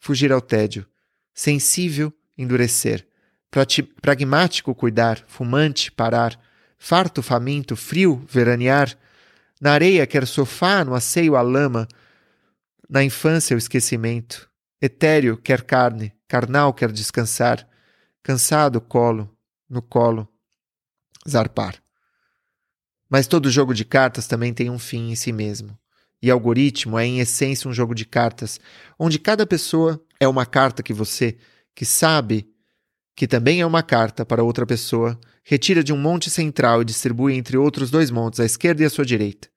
fugir 0.00 0.32
ao 0.32 0.40
tédio, 0.40 0.86
sensível 1.34 2.10
endurecer, 2.38 3.06
pragmático 4.00 4.74
cuidar, 4.74 5.22
fumante 5.28 5.92
parar, 5.92 6.40
farto 6.78 7.22
faminto, 7.22 7.76
frio 7.76 8.24
veranear, 8.26 8.96
Na 9.60 9.72
areia 9.72 10.06
quer 10.06 10.26
sofá, 10.26 10.84
no 10.84 10.94
asseio 10.94 11.36
a 11.36 11.42
lama. 11.42 11.86
Na 12.88 13.04
infância 13.04 13.54
o 13.54 13.58
esquecimento. 13.58 14.50
Etéreo 14.82 15.38
quer 15.38 15.62
carne, 15.62 16.12
carnal 16.26 16.74
quer 16.74 16.90
descansar. 16.90 17.66
Cansado, 18.22 18.80
colo, 18.80 19.30
no 19.68 19.80
colo, 19.80 20.28
zarpar. 21.26 21.76
Mas 23.08 23.26
todo 23.26 23.50
jogo 23.50 23.72
de 23.72 23.84
cartas 23.84 24.26
também 24.26 24.52
tem 24.52 24.68
um 24.68 24.78
fim 24.78 25.12
em 25.12 25.14
si 25.14 25.32
mesmo. 25.32 25.78
E 26.22 26.30
algoritmo 26.30 26.98
é, 26.98 27.06
em 27.06 27.20
essência, 27.20 27.68
um 27.68 27.72
jogo 27.72 27.94
de 27.94 28.04
cartas, 28.04 28.58
onde 28.98 29.18
cada 29.18 29.46
pessoa 29.46 30.02
é 30.18 30.26
uma 30.26 30.46
carta 30.46 30.82
que 30.82 30.92
você, 30.92 31.36
que 31.74 31.84
sabe 31.84 32.48
que 33.16 33.26
também 33.26 33.60
é 33.60 33.66
uma 33.66 33.82
carta 33.82 34.24
para 34.24 34.42
outra 34.42 34.66
pessoa, 34.66 35.18
retira 35.44 35.84
de 35.84 35.92
um 35.92 35.96
monte 35.96 36.30
central 36.30 36.82
e 36.82 36.84
distribui 36.84 37.34
entre 37.34 37.56
outros 37.56 37.90
dois 37.90 38.10
montes, 38.10 38.40
à 38.40 38.44
esquerda 38.44 38.82
e 38.82 38.86
à 38.86 38.90
sua 38.90 39.04
direita. 39.04 39.48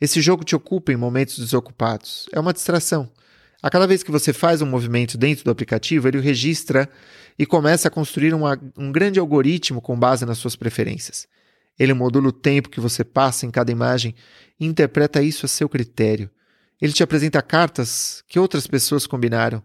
Esse 0.00 0.20
jogo 0.20 0.44
te 0.44 0.54
ocupa 0.54 0.92
em 0.92 0.96
momentos 0.96 1.38
desocupados. 1.38 2.28
É 2.32 2.40
uma 2.40 2.52
distração. 2.52 3.10
A 3.62 3.70
cada 3.70 3.86
vez 3.86 4.02
que 4.02 4.10
você 4.10 4.32
faz 4.32 4.62
um 4.62 4.66
movimento 4.66 5.18
dentro 5.18 5.44
do 5.44 5.50
aplicativo, 5.50 6.06
ele 6.06 6.18
o 6.18 6.22
registra 6.22 6.88
e 7.38 7.44
começa 7.44 7.88
a 7.88 7.90
construir 7.90 8.34
uma, 8.34 8.58
um 8.76 8.92
grande 8.92 9.18
algoritmo 9.18 9.80
com 9.80 9.98
base 9.98 10.24
nas 10.24 10.38
suas 10.38 10.54
preferências. 10.54 11.26
Ele 11.78 11.92
modula 11.94 12.28
o 12.28 12.32
tempo 12.32 12.70
que 12.70 12.80
você 12.80 13.04
passa 13.04 13.46
em 13.46 13.50
cada 13.50 13.70
imagem 13.70 14.14
e 14.58 14.66
interpreta 14.66 15.22
isso 15.22 15.46
a 15.46 15.48
seu 15.48 15.68
critério. 15.68 16.30
Ele 16.80 16.92
te 16.92 17.02
apresenta 17.02 17.42
cartas 17.42 18.22
que 18.28 18.38
outras 18.38 18.66
pessoas 18.66 19.06
combinaram. 19.06 19.62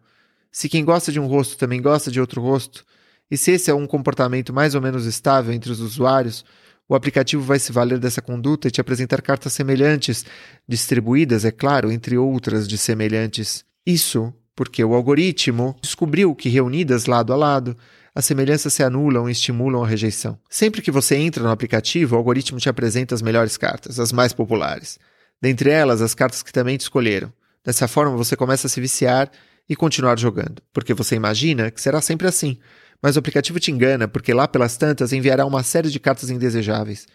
Se 0.52 0.68
quem 0.68 0.84
gosta 0.84 1.12
de 1.12 1.20
um 1.20 1.28
rosto 1.28 1.58
também 1.58 1.82
gosta 1.82 2.12
de 2.12 2.20
outro 2.20 2.42
rosto, 2.42 2.86
e 3.30 3.38
se 3.38 3.52
esse 3.52 3.72
é 3.72 3.74
um 3.74 3.88
comportamento 3.88 4.54
mais 4.54 4.76
ou 4.76 4.82
menos 4.82 5.06
estável 5.06 5.54
entre 5.54 5.72
os 5.72 5.80
usuários, 5.80 6.44
o 6.88 6.96
aplicativo 6.96 7.42
vai 7.42 7.58
se 7.58 7.72
valer 7.72 8.00
dessa 8.00 8.22
conduta 8.22 8.68
e 8.68 8.72
te 8.72 8.82
apresentar 8.82 9.22
cartas 9.22 9.54
semelhantes, 9.54 10.26
distribuídas, 10.68 11.46
é 11.46 11.52
claro, 11.52 11.90
entre 11.90 12.18
outras 12.18 12.68
de 12.68 12.78
semelhantes. 12.78 13.64
Isso 13.86 14.34
porque 14.54 14.84
o 14.84 14.94
algoritmo 14.94 15.76
descobriu 15.82 16.36
que 16.36 16.50
reunidas 16.50 17.06
lado 17.06 17.32
a 17.32 17.36
lado, 17.36 17.78
as 18.14 18.26
semelhanças 18.26 18.74
se 18.74 18.84
anulam 18.84 19.30
e 19.30 19.32
estimulam 19.32 19.84
a 19.84 19.88
rejeição. 19.88 20.38
Sempre 20.50 20.82
que 20.82 20.92
você 20.92 21.16
entra 21.16 21.44
no 21.44 21.50
aplicativo, 21.50 22.16
o 22.16 22.18
algoritmo 22.18 22.60
te 22.60 22.68
apresenta 22.68 23.16
as 23.16 23.22
melhores 23.22 23.56
cartas, 23.56 24.00
as 24.00 24.12
mais 24.12 24.34
populares. 24.34 25.00
Dentre 25.42 25.70
elas, 25.70 26.02
as 26.02 26.14
cartas 26.14 26.44
que 26.44 26.52
também 26.52 26.78
te 26.78 26.82
escolheram. 26.82 27.32
Dessa 27.64 27.88
forma, 27.88 28.16
você 28.18 28.36
começa 28.36 28.68
a 28.68 28.70
se 28.70 28.82
viciar 28.82 29.32
e 29.70 29.76
continuar 29.76 30.20
jogando, 30.20 30.62
porque 30.74 30.94
você 30.94 31.16
imagina 31.16 31.72
que 31.72 31.80
será 31.80 32.02
sempre 32.02 32.28
assim. 32.28 32.60
Mas 33.02 33.16
o 33.16 33.20
aplicativo 33.20 33.60
te 33.60 33.72
engana, 33.72 34.08
porque 34.08 34.34
lá 34.34 34.48
pelas 34.48 34.78
tantas 34.78 35.14
enviará 35.14 35.46
uma 35.46 35.64
série 35.64 35.90
de 35.90 36.00
cartas 36.00 36.30
indesejáveis. 36.30 37.08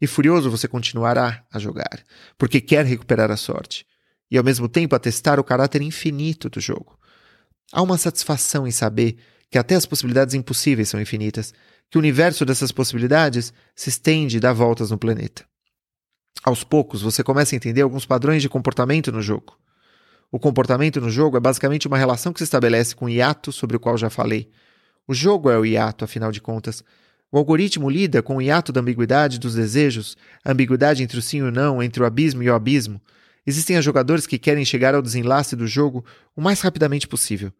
E 0.00 0.06
furioso 0.06 0.50
você 0.50 0.68
continuará 0.68 1.44
a 1.52 1.58
jogar, 1.58 2.02
porque 2.38 2.60
quer 2.60 2.84
recuperar 2.86 3.30
a 3.30 3.36
sorte. 3.36 3.86
E 4.30 4.38
ao 4.38 4.44
mesmo 4.44 4.68
tempo 4.68 4.94
atestar 4.94 5.38
o 5.38 5.44
caráter 5.44 5.82
infinito 5.82 6.48
do 6.48 6.60
jogo. 6.60 6.98
Há 7.72 7.82
uma 7.82 7.98
satisfação 7.98 8.66
em 8.66 8.70
saber 8.70 9.16
que 9.54 9.58
até 9.58 9.76
as 9.76 9.86
possibilidades 9.86 10.34
impossíveis 10.34 10.88
são 10.88 11.00
infinitas, 11.00 11.54
que 11.88 11.96
o 11.96 12.00
universo 12.00 12.44
dessas 12.44 12.72
possibilidades 12.72 13.54
se 13.72 13.88
estende 13.88 14.36
e 14.36 14.40
dá 14.40 14.52
voltas 14.52 14.90
no 14.90 14.98
planeta. 14.98 15.44
Aos 16.42 16.64
poucos, 16.64 17.02
você 17.02 17.22
começa 17.22 17.54
a 17.54 17.58
entender 17.58 17.82
alguns 17.82 18.04
padrões 18.04 18.42
de 18.42 18.48
comportamento 18.48 19.12
no 19.12 19.22
jogo. 19.22 19.56
O 20.28 20.40
comportamento 20.40 21.00
no 21.00 21.08
jogo 21.08 21.36
é 21.36 21.40
basicamente 21.40 21.86
uma 21.86 21.96
relação 21.96 22.32
que 22.32 22.40
se 22.40 22.42
estabelece 22.42 22.96
com 22.96 23.04
o 23.04 23.08
hiato 23.08 23.52
sobre 23.52 23.76
o 23.76 23.78
qual 23.78 23.96
já 23.96 24.10
falei. 24.10 24.50
O 25.06 25.14
jogo 25.14 25.48
é 25.48 25.56
o 25.56 25.64
hiato, 25.64 26.04
afinal 26.04 26.32
de 26.32 26.40
contas. 26.40 26.82
O 27.30 27.38
algoritmo 27.38 27.88
lida 27.88 28.20
com 28.24 28.38
o 28.38 28.42
hiato 28.42 28.72
da 28.72 28.80
ambiguidade 28.80 29.38
dos 29.38 29.54
desejos, 29.54 30.16
a 30.44 30.50
ambiguidade 30.50 31.04
entre 31.04 31.16
o 31.16 31.22
sim 31.22 31.38
e 31.38 31.42
o 31.42 31.52
não, 31.52 31.80
entre 31.80 32.02
o 32.02 32.06
abismo 32.06 32.42
e 32.42 32.50
o 32.50 32.54
abismo. 32.56 33.00
Existem 33.46 33.80
jogadores 33.80 34.26
que 34.26 34.36
querem 34.36 34.64
chegar 34.64 34.96
ao 34.96 35.02
desenlace 35.02 35.54
do 35.54 35.68
jogo 35.68 36.04
o 36.34 36.42
mais 36.42 36.60
rapidamente 36.60 37.06
possível. 37.06 37.52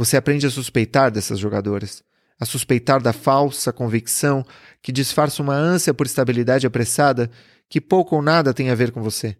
Você 0.00 0.16
aprende 0.16 0.46
a 0.46 0.50
suspeitar 0.50 1.10
dessas 1.10 1.38
jogadoras, 1.38 2.02
a 2.40 2.46
suspeitar 2.46 3.02
da 3.02 3.12
falsa 3.12 3.70
convicção 3.70 4.42
que 4.80 4.90
disfarça 4.90 5.42
uma 5.42 5.54
ânsia 5.54 5.92
por 5.92 6.06
estabilidade 6.06 6.66
apressada 6.66 7.30
que 7.68 7.82
pouco 7.82 8.16
ou 8.16 8.22
nada 8.22 8.54
tem 8.54 8.70
a 8.70 8.74
ver 8.74 8.92
com 8.92 9.02
você. 9.02 9.36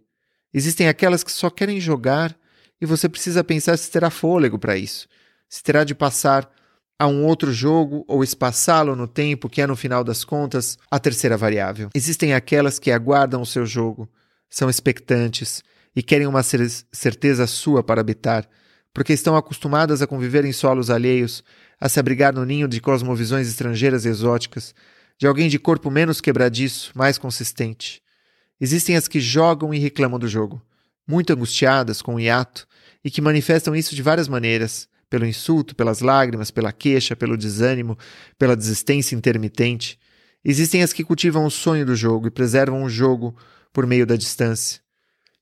Existem 0.53 0.87
aquelas 0.87 1.23
que 1.23 1.31
só 1.31 1.49
querem 1.49 1.79
jogar 1.79 2.37
e 2.79 2.85
você 2.85 3.09
precisa 3.09 3.43
pensar 3.43 3.75
se 3.75 3.89
terá 3.89 4.11
fôlego 4.11 4.59
para 4.59 4.77
isso, 4.77 5.07
se 5.49 5.63
terá 5.63 5.83
de 5.83 5.95
passar 5.95 6.47
a 6.99 7.07
um 7.07 7.25
outro 7.25 7.51
jogo 7.51 8.05
ou 8.07 8.23
espaçá-lo 8.23 8.95
no 8.95 9.07
tempo, 9.07 9.49
que 9.49 9.63
é 9.63 9.65
no 9.65 9.75
final 9.75 10.03
das 10.03 10.23
contas 10.23 10.77
a 10.91 10.99
terceira 10.99 11.35
variável. 11.35 11.89
Existem 11.95 12.35
aquelas 12.35 12.77
que 12.77 12.91
aguardam 12.91 13.41
o 13.41 13.47
seu 13.47 13.65
jogo, 13.65 14.07
são 14.47 14.69
expectantes 14.69 15.63
e 15.95 16.03
querem 16.03 16.27
uma 16.27 16.43
certeza 16.43 17.47
sua 17.47 17.81
para 17.81 17.99
habitar, 17.99 18.47
porque 18.93 19.13
estão 19.13 19.35
acostumadas 19.35 20.01
a 20.01 20.07
conviver 20.07 20.45
em 20.45 20.51
solos 20.51 20.89
alheios, 20.89 21.43
a 21.79 21.87
se 21.87 21.99
abrigar 21.99 22.33
no 22.33 22.45
ninho 22.45 22.67
de 22.67 22.79
cosmovisões 22.81 23.47
estrangeiras 23.47 24.05
e 24.05 24.09
exóticas, 24.09 24.75
de 25.17 25.27
alguém 25.27 25.49
de 25.49 25.59
corpo 25.59 25.89
menos 25.89 26.19
quebradiço, 26.19 26.91
mais 26.95 27.17
consistente. 27.17 28.01
Existem 28.59 28.95
as 28.95 29.07
que 29.07 29.19
jogam 29.19 29.73
e 29.73 29.79
reclamam 29.79 30.19
do 30.19 30.27
jogo, 30.27 30.61
muito 31.07 31.33
angustiadas 31.33 32.01
com 32.01 32.15
o 32.15 32.19
hiato, 32.19 32.67
e 33.03 33.09
que 33.09 33.21
manifestam 33.21 33.75
isso 33.75 33.95
de 33.95 34.01
várias 34.01 34.27
maneiras, 34.27 34.87
pelo 35.09 35.25
insulto, 35.25 35.75
pelas 35.75 35.99
lágrimas, 35.99 36.51
pela 36.51 36.71
queixa, 36.71 37.15
pelo 37.15 37.35
desânimo, 37.35 37.97
pela 38.37 38.55
desistência 38.55 39.15
intermitente. 39.15 39.99
Existem 40.43 40.81
as 40.81 40.93
que 40.93 41.03
cultivam 41.03 41.45
o 41.45 41.51
sonho 41.51 41.85
do 41.85 41.95
jogo 41.95 42.27
e 42.27 42.31
preservam 42.31 42.83
o 42.83 42.89
jogo 42.89 43.35
por 43.73 43.85
meio 43.85 44.05
da 44.05 44.15
distância. 44.15 44.81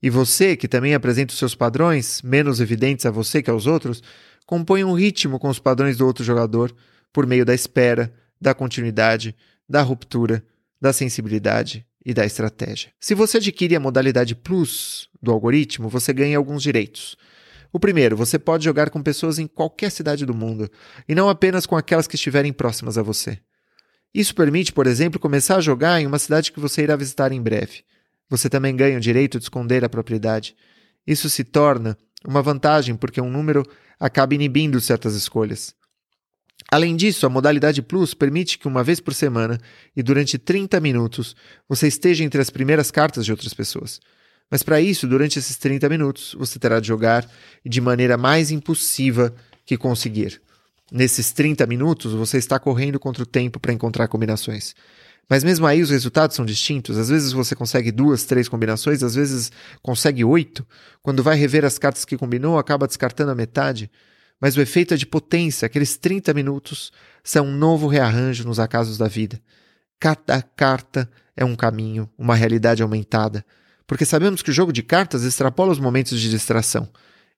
E 0.02 0.10
você, 0.10 0.56
que 0.56 0.68
também 0.68 0.94
apresenta 0.94 1.34
os 1.34 1.40
seus 1.40 1.54
padrões, 1.54 2.22
menos 2.22 2.62
evidentes 2.62 3.06
a 3.06 3.12
você 3.12 3.44
que 3.44 3.50
aos 3.50 3.68
outros, 3.68 4.02
compõe 4.46 4.84
um 4.84 4.94
ritmo 4.94 5.38
com 5.38 5.50
os 5.50 5.60
padrões 5.60 5.98
do 5.98 6.06
outro 6.06 6.24
jogador 6.24 6.74
por 7.12 7.28
meio 7.28 7.46
da 7.46 7.54
espera, 7.54 8.14
da 8.40 8.54
continuidade, 8.54 9.36
da 9.68 9.82
ruptura, 9.82 10.44
da 10.80 10.94
sensibilidade 10.94 11.86
e 12.06 12.14
da 12.14 12.26
estratégia. 12.26 12.92
Se 13.00 13.14
você 13.14 13.38
adquire 13.38 13.76
a 13.76 13.80
modalidade 13.80 14.36
Plus 14.36 15.10
do 15.22 15.32
algoritmo, 15.32 15.90
você 15.90 16.14
ganha 16.14 16.38
alguns 16.38 16.64
direitos. 16.64 17.18
O 17.72 17.80
primeiro, 17.80 18.16
você 18.16 18.40
pode 18.40 18.64
jogar 18.64 18.90
com 18.90 19.04
pessoas 19.04 19.38
em 19.38 19.46
qualquer 19.46 19.92
cidade 19.92 20.26
do 20.26 20.34
mundo, 20.34 20.70
e 21.08 21.14
não 21.14 21.30
apenas 21.30 21.66
com 21.66 21.76
aquelas 21.76 22.08
que 22.08 22.16
estiverem 22.16 22.52
próximas 22.52 22.98
a 22.98 23.04
você. 23.04 23.38
Isso 24.14 24.34
permite, 24.34 24.74
por 24.74 24.88
exemplo, 24.88 25.20
começar 25.20 25.58
a 25.58 25.62
jogar 25.62 26.02
em 26.02 26.08
uma 26.08 26.18
cidade 26.18 26.52
que 26.52 26.60
você 26.60 26.82
irá 26.82 26.96
visitar 26.96 27.32
em 27.32 27.42
breve. 27.42 27.84
Você 28.30 28.50
também 28.50 28.76
ganha 28.76 28.98
o 28.98 29.02
direito 29.02 29.38
de 29.40 29.46
esconder 29.46 29.84
a 29.84 29.90
propriedade. 29.90 30.56
Isso 31.06 31.30
se 31.30 31.44
torna 31.44 31.98
uma 32.26 32.42
vantagem 32.42 32.96
porque 32.96 33.20
um 33.20 33.30
número 33.30 33.66
acaba 34.00 34.36
inibindo 34.36 34.80
certas 34.80 35.16
escolhas. 35.16 35.74
Além 36.72 36.96
disso, 36.96 37.26
a 37.26 37.30
modalidade 37.30 37.82
Plus 37.82 38.14
permite 38.14 38.60
que 38.60 38.68
uma 38.68 38.84
vez 38.84 39.00
por 39.00 39.14
semana 39.14 39.58
e 39.96 40.04
durante 40.04 40.38
30 40.38 40.80
minutos 40.80 41.36
você 41.68 41.88
esteja 41.88 42.24
entre 42.24 42.40
as 42.40 42.50
primeiras 42.50 42.92
cartas 42.92 43.26
de 43.26 43.32
outras 43.32 43.54
pessoas. 43.54 44.00
Mas 44.52 44.62
para 44.62 44.82
isso, 44.82 45.08
durante 45.08 45.40
esses 45.40 45.58
30 45.58 45.88
minutos, 45.90 46.36
você 46.38 46.60
terá 46.60 46.80
de 46.80 46.88
jogar 46.88 47.28
de 47.66 47.82
maneira 47.82 48.18
mais 48.18 48.52
impulsiva 48.52 49.34
que 49.66 49.78
conseguir. 49.78 50.42
Nesses 50.92 51.32
30 51.32 51.68
minutos, 51.68 52.14
você 52.14 52.38
está 52.38 52.60
correndo 52.60 53.00
contra 53.00 53.22
o 53.22 53.28
tempo 53.28 53.60
para 53.60 53.74
encontrar 53.74 54.08
combinações. 54.08 54.76
Mas 55.30 55.44
mesmo 55.44 55.68
aí 55.68 55.82
os 55.82 55.92
resultados 55.92 56.36
são 56.36 56.44
distintos. 56.44 56.98
Às 56.98 57.10
vezes 57.10 57.32
você 57.32 57.56
consegue 57.56 57.92
duas, 57.92 58.24
três 58.24 58.50
combinações, 58.50 59.04
às 59.04 59.14
vezes 59.14 59.52
consegue 59.82 60.26
oito. 60.26 60.66
Quando 61.04 61.22
vai 61.22 61.38
rever 61.38 61.64
as 61.64 61.78
cartas 61.78 62.04
que 62.04 62.18
combinou, 62.18 62.58
acaba 62.58 62.88
descartando 62.88 63.32
a 63.32 63.36
metade. 63.36 63.92
Mas 64.42 64.58
o 64.58 64.62
efeito 64.62 64.96
é 64.96 64.98
de 64.98 65.06
potência. 65.06 65.68
Aqueles 65.68 65.98
30 65.98 66.34
minutos 66.34 66.92
são 67.24 67.46
um 67.46 67.56
novo 67.56 67.88
rearranjo 67.88 68.44
nos 68.44 68.60
acasos 68.60 68.98
da 68.98 69.08
vida. 69.08 69.40
Cada 70.00 70.42
carta 70.42 71.08
é 71.38 71.46
um 71.46 71.56
caminho, 71.56 72.10
uma 72.18 72.34
realidade 72.34 72.82
aumentada. 72.82 73.46
Porque 73.86 74.06
sabemos 74.06 74.42
que 74.42 74.50
o 74.50 74.54
jogo 74.54 74.74
de 74.74 74.82
cartas 74.82 75.24
extrapola 75.24 75.72
os 75.72 75.80
momentos 75.80 76.20
de 76.20 76.30
distração. 76.30 76.90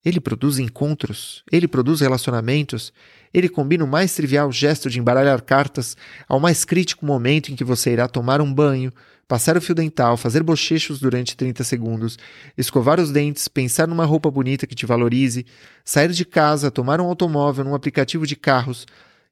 Ele 0.03 0.19
produz 0.19 0.57
encontros, 0.57 1.43
ele 1.51 1.67
produz 1.67 2.01
relacionamentos, 2.01 2.91
ele 3.33 3.47
combina 3.47 3.83
o 3.83 3.87
mais 3.87 4.15
trivial 4.15 4.51
gesto 4.51 4.89
de 4.89 4.99
embaralhar 4.99 5.41
cartas 5.43 5.95
ao 6.27 6.39
mais 6.39 6.65
crítico 6.65 7.05
momento 7.05 7.51
em 7.51 7.55
que 7.55 7.63
você 7.63 7.91
irá 7.91 8.07
tomar 8.07 8.41
um 8.41 8.51
banho, 8.51 8.91
passar 9.27 9.55
o 9.55 9.61
fio 9.61 9.73
dental, 9.75 10.17
fazer 10.17 10.43
bochechos 10.43 10.99
durante 10.99 11.37
30 11.37 11.63
segundos, 11.63 12.17
escovar 12.57 12.99
os 12.99 13.11
dentes, 13.11 13.47
pensar 13.47 13.87
numa 13.87 14.03
roupa 14.03 14.29
bonita 14.29 14.67
que 14.67 14.75
te 14.75 14.85
valorize, 14.85 15.45
sair 15.85 16.11
de 16.11 16.25
casa, 16.25 16.71
tomar 16.71 16.99
um 16.99 17.05
automóvel 17.05 17.63
num 17.63 17.75
aplicativo 17.75 18.27
de 18.27 18.35
carros, 18.35 18.85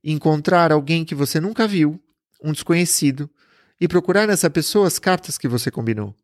encontrar 0.03 0.71
alguém 0.71 1.03
que 1.03 1.13
você 1.13 1.39
nunca 1.39 1.67
viu, 1.67 1.99
um 2.41 2.53
desconhecido, 2.53 3.29
e 3.81 3.87
procurar 3.87 4.27
nessa 4.27 4.49
pessoa 4.49 4.87
as 4.87 4.99
cartas 4.99 5.37
que 5.37 5.47
você 5.47 5.71
combinou. 5.71 6.15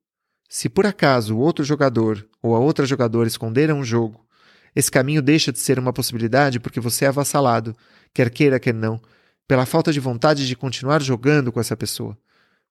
Se 0.47 0.69
por 0.69 0.85
acaso 0.85 1.35
o 1.35 1.39
outro 1.39 1.65
jogador 1.65 2.25
ou 2.41 2.55
a 2.55 2.59
outra 2.59 2.85
jogadora 2.85 3.27
esconderam 3.27 3.79
um 3.79 3.83
jogo, 3.83 4.24
esse 4.75 4.91
caminho 4.91 5.21
deixa 5.21 5.51
de 5.51 5.59
ser 5.59 5.79
uma 5.79 5.93
possibilidade 5.93 6.59
porque 6.59 6.79
você 6.79 7.05
é 7.05 7.07
avassalado, 7.07 7.75
quer 8.13 8.29
queira, 8.29 8.59
quer 8.59 8.73
não, 8.73 8.99
pela 9.47 9.65
falta 9.65 9.93
de 9.93 9.99
vontade 9.99 10.45
de 10.45 10.55
continuar 10.55 11.01
jogando 11.01 11.51
com 11.51 11.59
essa 11.59 11.77
pessoa. 11.77 12.17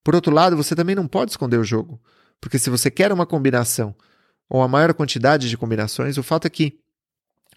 Por 0.03 0.15
outro 0.15 0.33
lado, 0.33 0.57
você 0.57 0.75
também 0.75 0.95
não 0.95 1.09
pode 1.09 1.31
esconder 1.31 1.59
o 1.59 1.65
jogo, 1.65 2.01
Porque 2.41 2.59
se 2.59 2.69
você 2.69 2.91
quer 2.91 3.11
uma 3.11 3.25
combinação 3.25 3.95
ou 4.51 4.63
a 4.63 4.69
maior 4.69 4.93
quantidade 4.93 5.49
de 5.49 5.57
combinações, 5.57 6.19
o 6.19 6.23
fato 6.23 6.47
é 6.47 6.51
que 6.51 6.79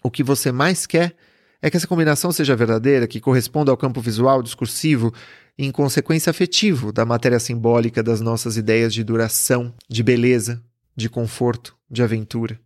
o 0.02 0.10
que 0.10 0.22
você 0.22 0.50
mais 0.50 0.86
quer 0.86 1.14
é 1.60 1.70
que 1.70 1.76
essa 1.76 1.86
combinação 1.86 2.32
seja 2.32 2.56
verdadeira, 2.56 3.06
que 3.06 3.20
corresponda 3.20 3.70
ao 3.70 3.76
campo 3.76 4.00
visual, 4.00 4.42
discursivo 4.42 5.12
e, 5.58 5.66
em 5.66 5.72
consequência, 5.72 6.30
afetivo 6.30 6.92
da 6.92 7.04
matéria 7.04 7.38
simbólica 7.38 8.02
das 8.02 8.20
nossas 8.20 8.56
ideias 8.56 8.94
de 8.94 9.04
duração, 9.04 9.74
de 9.88 10.02
beleza, 10.02 10.62
de 10.96 11.10
conforto, 11.10 11.76
de 11.90 12.02
aventura. 12.02 12.58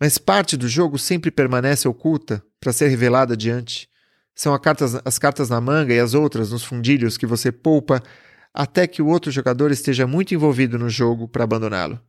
Mas 0.00 0.16
parte 0.16 0.56
do 0.56 0.66
jogo 0.66 0.98
sempre 0.98 1.30
permanece 1.30 1.86
oculta 1.86 2.42
para 2.58 2.72
ser 2.72 2.88
revelada 2.88 3.34
adiante. 3.34 3.86
São 4.34 4.58
cartas, 4.58 4.98
as 5.04 5.18
cartas 5.18 5.50
na 5.50 5.60
manga 5.60 5.92
e 5.92 6.00
as 6.00 6.14
outras 6.14 6.50
nos 6.50 6.64
fundilhos 6.64 7.18
que 7.18 7.26
você 7.26 7.52
poupa 7.52 8.02
até 8.54 8.86
que 8.86 9.02
o 9.02 9.06
outro 9.06 9.30
jogador 9.30 9.70
esteja 9.70 10.06
muito 10.06 10.34
envolvido 10.34 10.78
no 10.78 10.88
jogo 10.88 11.28
para 11.28 11.44
abandoná-lo. 11.44 12.00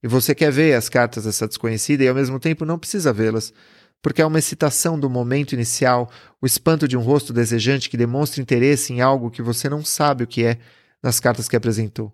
E 0.00 0.06
você 0.06 0.34
quer 0.34 0.52
ver 0.52 0.74
as 0.74 0.88
cartas 0.88 1.24
dessa 1.24 1.48
desconhecida 1.48 2.04
e 2.04 2.08
ao 2.08 2.14
mesmo 2.14 2.38
tempo 2.38 2.64
não 2.64 2.78
precisa 2.78 3.12
vê-las, 3.12 3.52
porque 4.00 4.22
há 4.22 4.26
uma 4.26 4.38
excitação 4.38 4.98
do 4.98 5.10
momento 5.10 5.52
inicial, 5.52 6.10
o 6.40 6.46
espanto 6.46 6.86
de 6.86 6.96
um 6.96 7.00
rosto 7.00 7.32
desejante 7.32 7.90
que 7.90 7.96
demonstra 7.96 8.40
interesse 8.40 8.92
em 8.92 9.00
algo 9.00 9.30
que 9.30 9.42
você 9.42 9.68
não 9.68 9.84
sabe 9.84 10.24
o 10.24 10.26
que 10.26 10.44
é 10.44 10.58
nas 11.02 11.20
cartas 11.20 11.48
que 11.48 11.56
apresentou, 11.56 12.12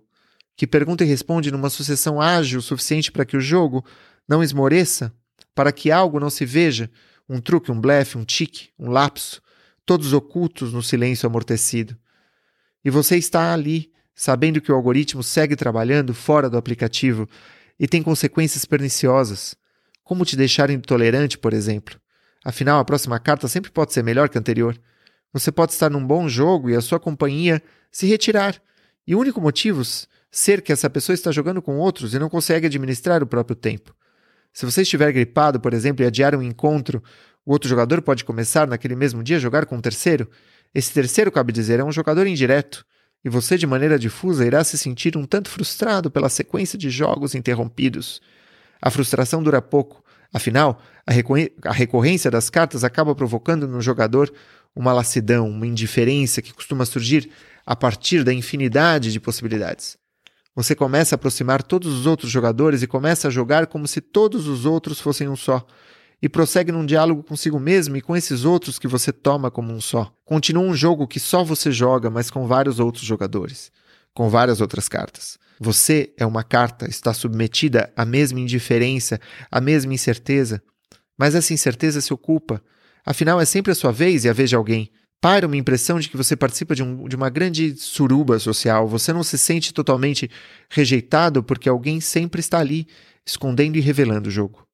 que 0.57 0.67
pergunta 0.67 1.05
e 1.05 1.07
responde 1.07 1.51
numa 1.51 1.71
sucessão 1.71 2.21
ágil 2.21 2.59
o 2.59 2.63
suficiente 2.63 3.13
para 3.13 3.25
que 3.25 3.37
o 3.37 3.41
jogo 3.41 3.85
não 4.29 4.43
esmoreça, 4.43 5.13
para 5.59 5.73
que 5.73 5.91
algo 5.91 6.21
não 6.21 6.31
se 6.31 6.45
veja, 6.45 6.89
um 7.29 7.41
truque, 7.41 7.73
um 7.73 7.81
blefe, 7.81 8.17
um 8.17 8.25
tique, 8.25 8.69
um 8.79 8.91
lapso, 8.91 9.43
todos 9.85 10.13
ocultos 10.13 10.73
no 10.73 10.85
silêncio 10.85 11.27
amortecido. 11.27 11.97
E 12.85 12.91
você 12.91 13.17
está 13.17 13.53
ali, 13.53 13.91
sabendo 14.15 14.61
que 14.61 14.71
o 14.71 14.75
algoritmo 14.77 15.21
segue 15.21 15.57
trabalhando 15.57 16.15
fora 16.15 16.49
do 16.49 16.57
aplicativo 16.57 17.29
e 17.77 17.89
tem 17.89 18.05
consequências 18.05 18.65
perniciosas 18.65 19.57
como 20.05 20.25
te 20.25 20.37
deixar 20.37 20.71
intolerante, 20.71 21.37
por 21.37 21.53
exemplo? 21.53 21.99
Afinal, 22.45 22.79
a 22.79 22.85
próxima 22.85 23.19
carta 23.19 23.49
sempre 23.49 23.73
pode 23.73 23.93
ser 23.93 24.05
melhor 24.05 24.29
que 24.29 24.39
a 24.39 24.41
anterior. 24.41 24.81
Você 25.33 25.51
pode 25.51 25.73
estar 25.73 25.91
num 25.91 26.07
bom 26.07 26.29
jogo 26.29 26.71
e 26.71 26.77
a 26.77 26.81
sua 26.81 27.01
companhia 27.01 27.61
se 27.91 28.07
retirar. 28.07 28.63
E 29.05 29.13
o 29.13 29.19
único 29.19 29.41
motivo 29.41 29.83
ser 30.31 30.63
que 30.63 30.71
essa 30.71 30.89
pessoa 30.89 31.15
está 31.15 31.33
jogando 31.33 31.61
com 31.61 31.79
outros 31.79 32.15
e 32.15 32.19
não 32.21 32.29
consegue 32.29 32.69
administrar 32.69 33.25
o 33.25 33.27
próprio 33.27 33.57
tempo. 33.57 33.98
Se 34.59 34.67
você 34.67 34.83
estiver 34.83 35.13
gripado, 35.13 35.61
por 35.61 35.73
exemplo, 35.73 36.05
e 36.05 36.07
adiar 36.09 36.35
um 36.35 36.43
encontro, 36.43 37.01
o 37.47 37.53
outro 37.53 37.69
jogador 37.69 38.03
pode 38.03 38.25
começar 38.25 38.67
naquele 38.67 38.97
mesmo 38.97 39.23
dia 39.23 39.37
a 39.37 39.39
jogar 39.39 39.65
com 39.67 39.77
um 39.77 39.81
terceiro. 39.81 40.29
Esse 40.75 40.93
terceiro, 40.93 41.31
cabe 41.31 41.53
dizer, 41.53 41.79
é 41.79 41.85
um 41.85 41.93
jogador 41.93 42.27
indireto, 42.27 42.85
e 43.25 43.29
você, 43.29 43.57
de 43.57 43.69
maneira 43.69 43.97
difusa, 43.97 44.45
irá 44.45 44.65
se 44.65 44.77
sentir 44.77 45.17
um 45.17 45.25
tanto 45.25 45.49
frustrado 45.49 46.11
pela 46.11 46.29
sequência 46.29 46.77
de 46.77 46.91
jogos 46.91 47.37
interrompidos. 47.37 48.21
A 48.83 48.91
frustração 48.91 49.45
dura 49.45 49.63
pouco, 49.63 50.03
afinal, 50.35 50.83
a, 51.07 51.13
a 51.69 51.73
recorrência 51.73 52.29
das 52.29 52.51
cartas 52.51 52.83
acaba 52.83 53.15
provocando 53.15 53.69
no 53.69 53.81
jogador 53.81 54.29
uma 54.75 54.93
lassidão, 54.93 55.49
uma 55.49 55.69
indiferença 55.69 56.43
que 56.43 56.53
costuma 56.53 56.85
surgir 56.85 57.31
a 57.65 57.77
partir 57.77 58.25
da 58.25 58.35
infinidade 58.35 59.13
de 59.13 59.21
possibilidades. 59.21 59.97
Você 60.59 60.75
começa 60.75 61.15
a 61.15 61.17
aproximar 61.17 61.63
todos 61.63 62.01
os 62.01 62.05
outros 62.05 62.33
jogadores 62.33 62.83
e 62.83 62.89
começa 62.89 63.29
a 63.29 63.31
jogar 63.31 63.69
como 63.69 63.87
se 63.87 64.01
todos 64.01 64.49
os 64.49 64.67
outros 64.67 64.99
fossem 64.99 65.29
um 65.29 65.37
só, 65.37 65.65
e 66.21 66.29
prossegue 66.29 66.73
num 66.73 66.85
diálogo 66.85 67.23
consigo 67.23 67.61
mesmo 67.61 67.97
e 67.97 68.01
com 68.01 68.17
esses 68.17 68.45
outros 68.45 68.77
que 68.77 68.89
você 68.89 69.13
toma 69.13 69.53
como 69.53 69.73
um 69.73 69.81
só. 69.81 70.13
Continua 70.25 70.65
um 70.65 70.75
jogo 70.75 71.07
que 71.07 71.21
só 71.21 71.45
você 71.45 71.71
joga, 71.71 72.11
mas 72.11 72.29
com 72.29 72.45
vários 72.45 72.81
outros 72.81 73.05
jogadores, 73.05 73.71
com 74.13 74.29
várias 74.29 74.61
outras 74.61 74.89
cartas. 74.89 75.39
Você 75.61 76.13
é 76.17 76.27
uma 76.27 76.43
carta, 76.43 76.91
está 76.91 77.15
submetida 77.15 77.93
à 77.95 78.05
mesma 78.05 78.41
indiferença, 78.41 79.21
à 79.53 79.61
mesma 79.61 79.95
incerteza. 79.95 80.61
Mas 81.17 81.37
essa 81.37 81.55
incerteza 81.55 82.01
se 82.01 82.13
ocupa. 82.13 82.61
Afinal, 83.07 83.41
é 83.41 83.45
sempre 83.45 83.71
a 83.71 83.77
sua 83.77 83.93
vez 83.93 84.25
e 84.25 84.29
a 84.29 84.33
vez 84.33 84.51
de 84.51 84.57
alguém. 84.57 84.91
Paira 85.21 85.47
uma 85.47 85.57
impressão 85.57 85.99
de 85.99 86.09
que 86.09 86.17
você 86.17 86.37
participa 86.37 86.75
de, 86.75 86.83
um, 86.83 87.09
de 87.09 87.17
uma 87.17 87.29
grande 87.29 87.77
suruba 87.77 88.39
social. 88.39 88.87
Você 88.87 89.13
não 89.13 89.25
se 89.25 89.37
sente 89.37 89.75
totalmente 89.75 90.31
rejeitado 90.71 91.43
porque 91.43 91.69
alguém 91.69 92.01
sempre 92.01 92.41
está 92.41 92.61
ali, 92.61 92.87
escondendo 93.27 93.77
e 93.77 93.81
revelando 93.81 94.29
o 94.29 94.33
jogo. 94.33 94.65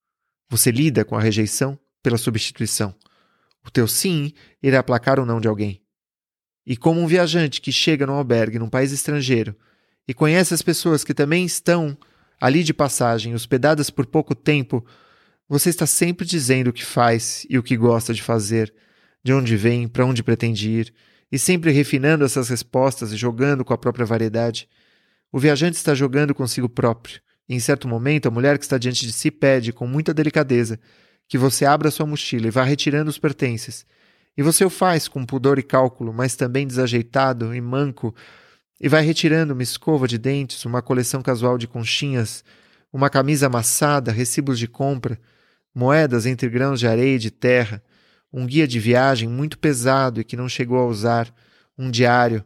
Você 0.51 0.71
lida 0.71 1.05
com 1.05 1.17
a 1.17 1.21
rejeição 1.21 1.79
pela 2.03 2.19
substituição. 2.19 2.95
O 3.67 3.71
teu 3.71 3.89
sim 3.89 4.33
irá 4.63 4.81
aplacar 4.81 5.19
o 5.19 5.25
não 5.25 5.41
de 5.41 5.49
alguém. 5.49 5.81
E 6.67 6.77
como 6.77 7.01
um 7.01 7.07
viajante 7.07 7.61
que 7.61 7.73
chega 7.73 8.07
num 8.07 8.15
albergue 8.15 8.59
num 8.59 8.69
país 8.69 8.93
estrangeiro 8.93 9.57
e 10.07 10.13
conhece 10.13 10.53
as 10.53 10.61
pessoas 10.61 11.03
que 11.03 11.15
também 11.15 11.47
estão 11.47 11.97
ali 12.39 12.63
de 12.63 12.75
passagem, 12.75 13.35
hospedadas 13.35 13.89
por 13.89 14.05
pouco 14.05 14.35
tempo, 14.35 14.85
você 15.49 15.71
está 15.71 15.87
sempre 15.87 16.27
dizendo 16.27 16.69
o 16.69 16.73
que 16.73 16.85
faz 16.85 17.47
e 17.49 17.59
o 17.59 17.63
que 17.63 17.77
gosta 17.77 18.13
de 18.13 18.23
fazer, 18.23 18.75
de 19.25 19.33
onde 19.33 19.57
vem, 19.57 19.89
para 19.89 20.05
onde 20.05 20.23
pretende 20.23 20.71
ir, 20.71 20.95
e 21.33 21.39
sempre 21.39 21.73
refinando 21.73 22.25
essas 22.25 22.51
respostas 22.51 23.11
e 23.11 23.17
jogando 23.17 23.65
com 23.65 23.73
a 23.73 23.79
própria 23.79 24.05
variedade. 24.05 24.69
O 25.33 25.39
viajante 25.39 25.77
está 25.77 25.95
jogando 25.95 26.35
consigo 26.35 26.69
próprio, 26.69 27.21
e 27.49 27.55
em 27.55 27.59
certo 27.59 27.89
momento 27.89 28.29
a 28.29 28.31
mulher 28.31 28.59
que 28.59 28.65
está 28.65 28.77
diante 28.77 29.07
de 29.07 29.13
si 29.13 29.31
pede, 29.31 29.73
com 29.73 29.87
muita 29.87 30.13
delicadeza, 30.13 30.79
que 31.27 31.39
você 31.39 31.65
abra 31.65 31.91
sua 31.91 32.07
mochila 32.07 32.47
e 32.47 32.51
vá 32.51 32.63
retirando 32.63 33.09
os 33.09 33.19
pertences. 33.19 33.87
E 34.37 34.43
você 34.43 34.65
o 34.65 34.71
faz 34.71 35.09
com 35.09 35.25
pudor 35.25 35.59
e 35.59 35.63
cálculo, 35.63 36.13
mas 36.13 36.37
também 36.37 36.67
desajeitado 36.67 37.55
e 37.55 37.61
manco, 37.61 38.15
e 38.79 38.89
vai 38.89 39.03
retirando 39.03 39.55
uma 39.55 39.63
escova 39.63 40.07
de 40.07 40.19
dentes, 40.19 40.65
uma 40.67 40.83
coleção 40.83 41.23
casual 41.23 41.57
de 41.57 41.67
conchinhas, 41.67 42.45
uma 42.93 43.09
camisa 43.09 43.47
amassada, 43.47 44.13
recibos 44.13 44.59
de 44.59 44.69
compra, 44.69 45.19
moedas 45.75 46.27
entre 46.27 46.49
grãos 46.49 46.79
de 46.79 46.87
areia 46.87 47.17
e 47.17 47.19
de 47.19 47.31
terra, 47.31 47.83
um 48.37 48.47
guia 48.47 48.67
de 48.67 48.81
viagem 48.81 49.29
muito 49.29 49.57
pesado 49.57 50.21
e 50.21 50.25
que 50.25 50.37
não 50.37 50.49
chegou 50.49 50.79
a 50.79 50.87
usar, 50.87 51.33
um 51.79 51.89
diário, 51.89 52.45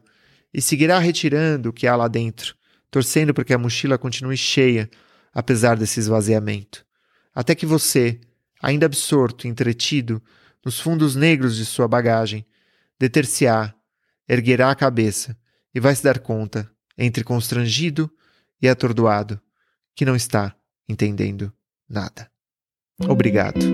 e 0.53 0.61
seguirá 0.61 0.99
retirando 0.99 1.69
o 1.69 1.73
que 1.73 1.87
há 1.87 1.95
lá 1.95 2.07
dentro, 2.07 2.55
torcendo 2.91 3.33
para 3.33 3.43
que 3.43 3.53
a 3.53 3.57
mochila 3.57 3.97
continue 3.97 4.37
cheia, 4.37 4.87
apesar 5.33 5.75
desse 5.75 5.99
esvaziamento. 5.99 6.85
Até 7.33 7.55
que 7.55 7.65
você, 7.65 8.21
ainda 8.61 8.85
absorto, 8.85 9.47
entretido, 9.47 10.21
nos 10.63 10.79
fundos 10.79 11.15
negros 11.15 11.55
de 11.57 11.65
sua 11.65 11.87
bagagem, 11.87 12.45
deter-se-á, 12.99 13.73
erguerá 14.27 14.69
a 14.69 14.75
cabeça 14.75 15.35
e 15.73 15.79
vai 15.79 15.95
se 15.95 16.03
dar 16.03 16.19
conta, 16.19 16.69
entre 16.95 17.23
constrangido 17.23 18.11
e 18.61 18.69
atordoado, 18.69 19.41
que 19.95 20.05
não 20.05 20.15
está 20.15 20.55
entendendo 20.87 21.51
nada. 21.89 22.29
Obrigado 23.07 23.65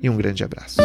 e 0.00 0.08
um 0.08 0.16
grande 0.16 0.42
abraço. 0.42 0.80